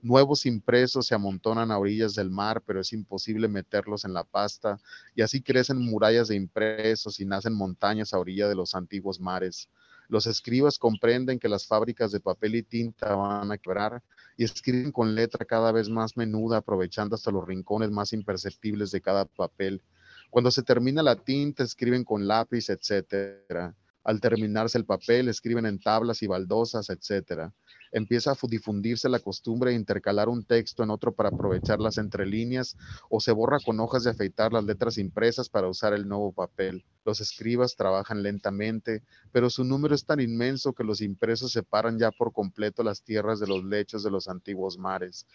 Nuevos 0.00 0.46
impresos 0.46 1.06
se 1.08 1.14
amontonan 1.14 1.70
a 1.70 1.78
orillas 1.78 2.14
del 2.14 2.30
mar, 2.30 2.62
pero 2.64 2.80
es 2.80 2.94
imposible 2.94 3.46
meterlos 3.46 4.06
en 4.06 4.14
la 4.14 4.24
pasta, 4.24 4.80
y 5.14 5.20
así 5.20 5.42
crecen 5.42 5.76
murallas 5.76 6.28
de 6.28 6.36
impresos 6.36 7.20
y 7.20 7.26
nacen 7.26 7.52
montañas 7.52 8.14
a 8.14 8.18
orilla 8.18 8.48
de 8.48 8.54
los 8.54 8.74
antiguos 8.74 9.20
mares. 9.20 9.68
Los 10.10 10.26
escribas 10.26 10.76
comprenden 10.78 11.38
que 11.38 11.48
las 11.48 11.68
fábricas 11.68 12.10
de 12.10 12.18
papel 12.18 12.56
y 12.56 12.64
tinta 12.64 13.14
van 13.14 13.52
a 13.52 13.58
quebrar 13.58 14.02
y 14.36 14.42
escriben 14.42 14.90
con 14.90 15.14
letra 15.14 15.44
cada 15.44 15.70
vez 15.70 15.88
más 15.88 16.16
menuda, 16.16 16.58
aprovechando 16.58 17.14
hasta 17.14 17.30
los 17.30 17.46
rincones 17.46 17.92
más 17.92 18.12
imperceptibles 18.12 18.90
de 18.90 19.00
cada 19.00 19.24
papel. 19.24 19.82
Cuando 20.28 20.50
se 20.50 20.64
termina 20.64 21.02
la 21.04 21.14
tinta, 21.14 21.62
escriben 21.62 22.02
con 22.02 22.26
lápiz, 22.26 22.70
etc. 22.70 23.72
Al 24.02 24.20
terminarse 24.20 24.78
el 24.78 24.84
papel, 24.84 25.28
escriben 25.28 25.64
en 25.64 25.78
tablas 25.78 26.22
y 26.22 26.26
baldosas, 26.26 26.90
etc 26.90 27.52
empieza 27.92 28.32
a 28.32 28.36
difundirse 28.48 29.08
la 29.08 29.18
costumbre 29.18 29.70
de 29.70 29.76
intercalar 29.76 30.28
un 30.28 30.44
texto 30.44 30.82
en 30.82 30.90
otro 30.90 31.12
para 31.12 31.30
aprovechar 31.30 31.80
las 31.80 31.98
entrelíneas 31.98 32.76
o 33.08 33.20
se 33.20 33.32
borra 33.32 33.58
con 33.64 33.80
hojas 33.80 34.04
de 34.04 34.10
afeitar 34.10 34.52
las 34.52 34.64
letras 34.64 34.98
impresas 34.98 35.48
para 35.48 35.68
usar 35.68 35.92
el 35.92 36.08
nuevo 36.08 36.32
papel. 36.32 36.84
Los 37.04 37.20
escribas 37.20 37.76
trabajan 37.76 38.22
lentamente, 38.22 39.02
pero 39.32 39.48
su 39.48 39.64
número 39.64 39.94
es 39.94 40.04
tan 40.04 40.20
inmenso 40.20 40.74
que 40.74 40.84
los 40.84 41.00
impresos 41.00 41.52
separan 41.52 41.98
ya 41.98 42.10
por 42.10 42.32
completo 42.32 42.82
las 42.82 43.02
tierras 43.02 43.40
de 43.40 43.46
los 43.46 43.64
lechos 43.64 44.02
de 44.02 44.10
los 44.10 44.28
antiguos 44.28 44.78
mares. 44.78 45.26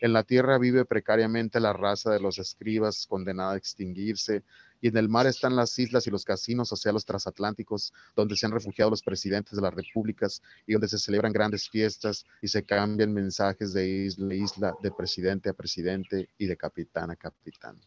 En 0.00 0.12
la 0.12 0.22
tierra 0.22 0.58
vive 0.58 0.84
precariamente 0.84 1.60
la 1.60 1.72
raza 1.72 2.10
de 2.12 2.20
los 2.20 2.38
escribas 2.38 3.06
condenada 3.06 3.52
a 3.52 3.56
extinguirse, 3.56 4.44
y 4.84 4.88
en 4.88 4.98
el 4.98 5.08
mar 5.08 5.26
están 5.26 5.56
las 5.56 5.78
islas 5.78 6.06
y 6.06 6.10
los 6.10 6.26
casinos, 6.26 6.70
o 6.70 6.76
sea, 6.76 6.92
los 6.92 7.06
transatlánticos, 7.06 7.94
donde 8.14 8.36
se 8.36 8.44
han 8.44 8.52
refugiado 8.52 8.90
los 8.90 9.02
presidentes 9.02 9.56
de 9.56 9.62
las 9.62 9.72
repúblicas 9.72 10.42
y 10.66 10.74
donde 10.74 10.88
se 10.88 10.98
celebran 10.98 11.32
grandes 11.32 11.70
fiestas 11.70 12.26
y 12.42 12.48
se 12.48 12.66
cambian 12.66 13.10
mensajes 13.10 13.72
de 13.72 13.88
isla 13.88 14.34
a 14.34 14.34
isla, 14.34 14.74
de 14.82 14.90
presidente 14.90 15.48
a 15.48 15.54
presidente 15.54 16.28
y 16.36 16.44
de 16.44 16.54
capitán 16.58 17.10
a 17.10 17.16
capitán. 17.16 17.80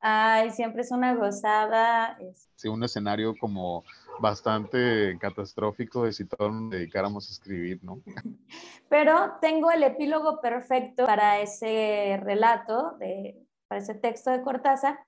Ay, 0.00 0.50
siempre 0.52 0.80
es 0.80 0.90
una 0.92 1.14
gozada. 1.14 2.16
Sí, 2.56 2.68
un 2.68 2.82
escenario 2.82 3.34
como 3.38 3.84
bastante 4.18 5.18
catastrófico 5.20 6.06
de 6.06 6.14
si 6.14 6.24
todos 6.24 6.50
nos 6.54 6.70
dedicáramos 6.70 7.28
a 7.28 7.32
escribir, 7.32 7.84
¿no? 7.84 8.00
Pero 8.88 9.34
tengo 9.42 9.70
el 9.70 9.82
epílogo 9.82 10.40
perfecto 10.40 11.04
para 11.04 11.40
ese 11.40 12.18
relato, 12.22 12.92
de, 12.98 13.46
para 13.68 13.82
ese 13.82 13.94
texto 13.94 14.30
de 14.30 14.40
Cortázar, 14.40 14.98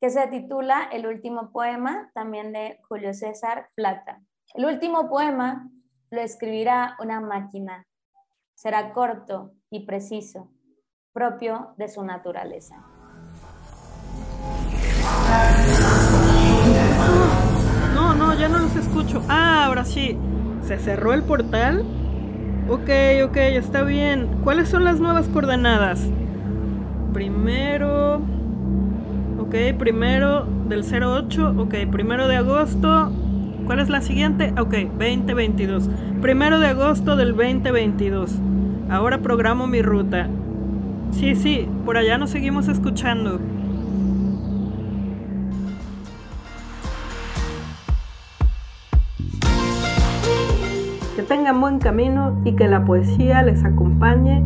que 0.00 0.08
se 0.08 0.26
titula 0.28 0.88
El 0.90 1.06
último 1.06 1.52
poema, 1.52 2.10
también 2.14 2.52
de 2.52 2.80
Julio 2.88 3.12
César 3.12 3.68
Plata. 3.74 4.22
El 4.54 4.64
último 4.64 5.10
poema 5.10 5.68
lo 6.10 6.20
escribirá 6.22 6.96
una 7.00 7.20
máquina. 7.20 7.86
Será 8.54 8.92
corto 8.94 9.52
y 9.68 9.84
preciso, 9.84 10.48
propio 11.12 11.74
de 11.76 11.88
su 11.88 12.02
naturaleza. 12.02 12.76
No, 17.94 18.14
no, 18.14 18.34
ya 18.34 18.48
no 18.48 18.58
los 18.58 18.74
escucho. 18.76 19.22
Ah, 19.28 19.66
ahora 19.66 19.84
sí. 19.84 20.18
¿Se 20.62 20.78
cerró 20.78 21.12
el 21.12 21.22
portal? 21.24 21.84
Ok, 22.70 22.88
ok, 23.24 23.36
está 23.36 23.82
bien. 23.82 24.40
¿Cuáles 24.44 24.70
son 24.70 24.84
las 24.84 24.98
nuevas 24.98 25.28
coordenadas? 25.28 26.00
Primero... 27.12 28.39
Ok, 29.50 29.76
primero 29.78 30.46
del 30.68 30.84
08, 30.84 31.56
ok, 31.58 31.74
primero 31.90 32.28
de 32.28 32.36
agosto. 32.36 33.10
¿Cuál 33.66 33.80
es 33.80 33.88
la 33.88 34.00
siguiente? 34.00 34.54
Ok, 34.56 34.74
2022. 34.96 35.90
Primero 36.22 36.60
de 36.60 36.68
agosto 36.68 37.16
del 37.16 37.34
2022. 37.34 38.32
Ahora 38.88 39.18
programo 39.18 39.66
mi 39.66 39.82
ruta. 39.82 40.28
Sí, 41.10 41.34
sí, 41.34 41.68
por 41.84 41.96
allá 41.96 42.16
nos 42.16 42.30
seguimos 42.30 42.68
escuchando. 42.68 43.40
Que 51.16 51.22
tengan 51.26 51.60
buen 51.60 51.80
camino 51.80 52.40
y 52.44 52.54
que 52.54 52.68
la 52.68 52.84
poesía 52.84 53.42
les 53.42 53.64
acompañe 53.64 54.44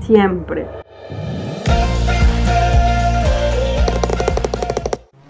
siempre. 0.00 0.83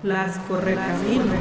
Las 0.05 0.37
correcaminos. 0.41 1.35